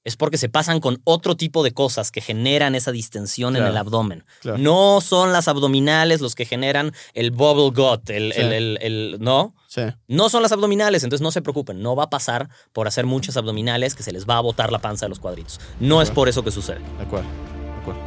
[0.02, 3.76] Es porque se pasan con otro tipo de cosas que generan esa distensión en el
[3.76, 4.24] abdomen.
[4.40, 4.58] claro.
[4.58, 8.40] No son las abdominales los que generan el bubble gut, el, Sí.
[8.40, 9.54] el- el- el- no.
[9.68, 9.82] Sí.
[10.08, 11.80] No son las abdominales, entonces no se preocupen.
[11.80, 14.80] No va a pasar por hacer muchas abdominales que se les va a botar la
[14.80, 15.60] panza de los cuadritos.
[15.78, 16.80] No es por eso que sucede.
[16.98, 17.28] De acuerdo.
[17.28, 18.00] De acuerdo.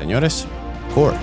[0.00, 0.46] Señores,
[0.96, 1.16] core.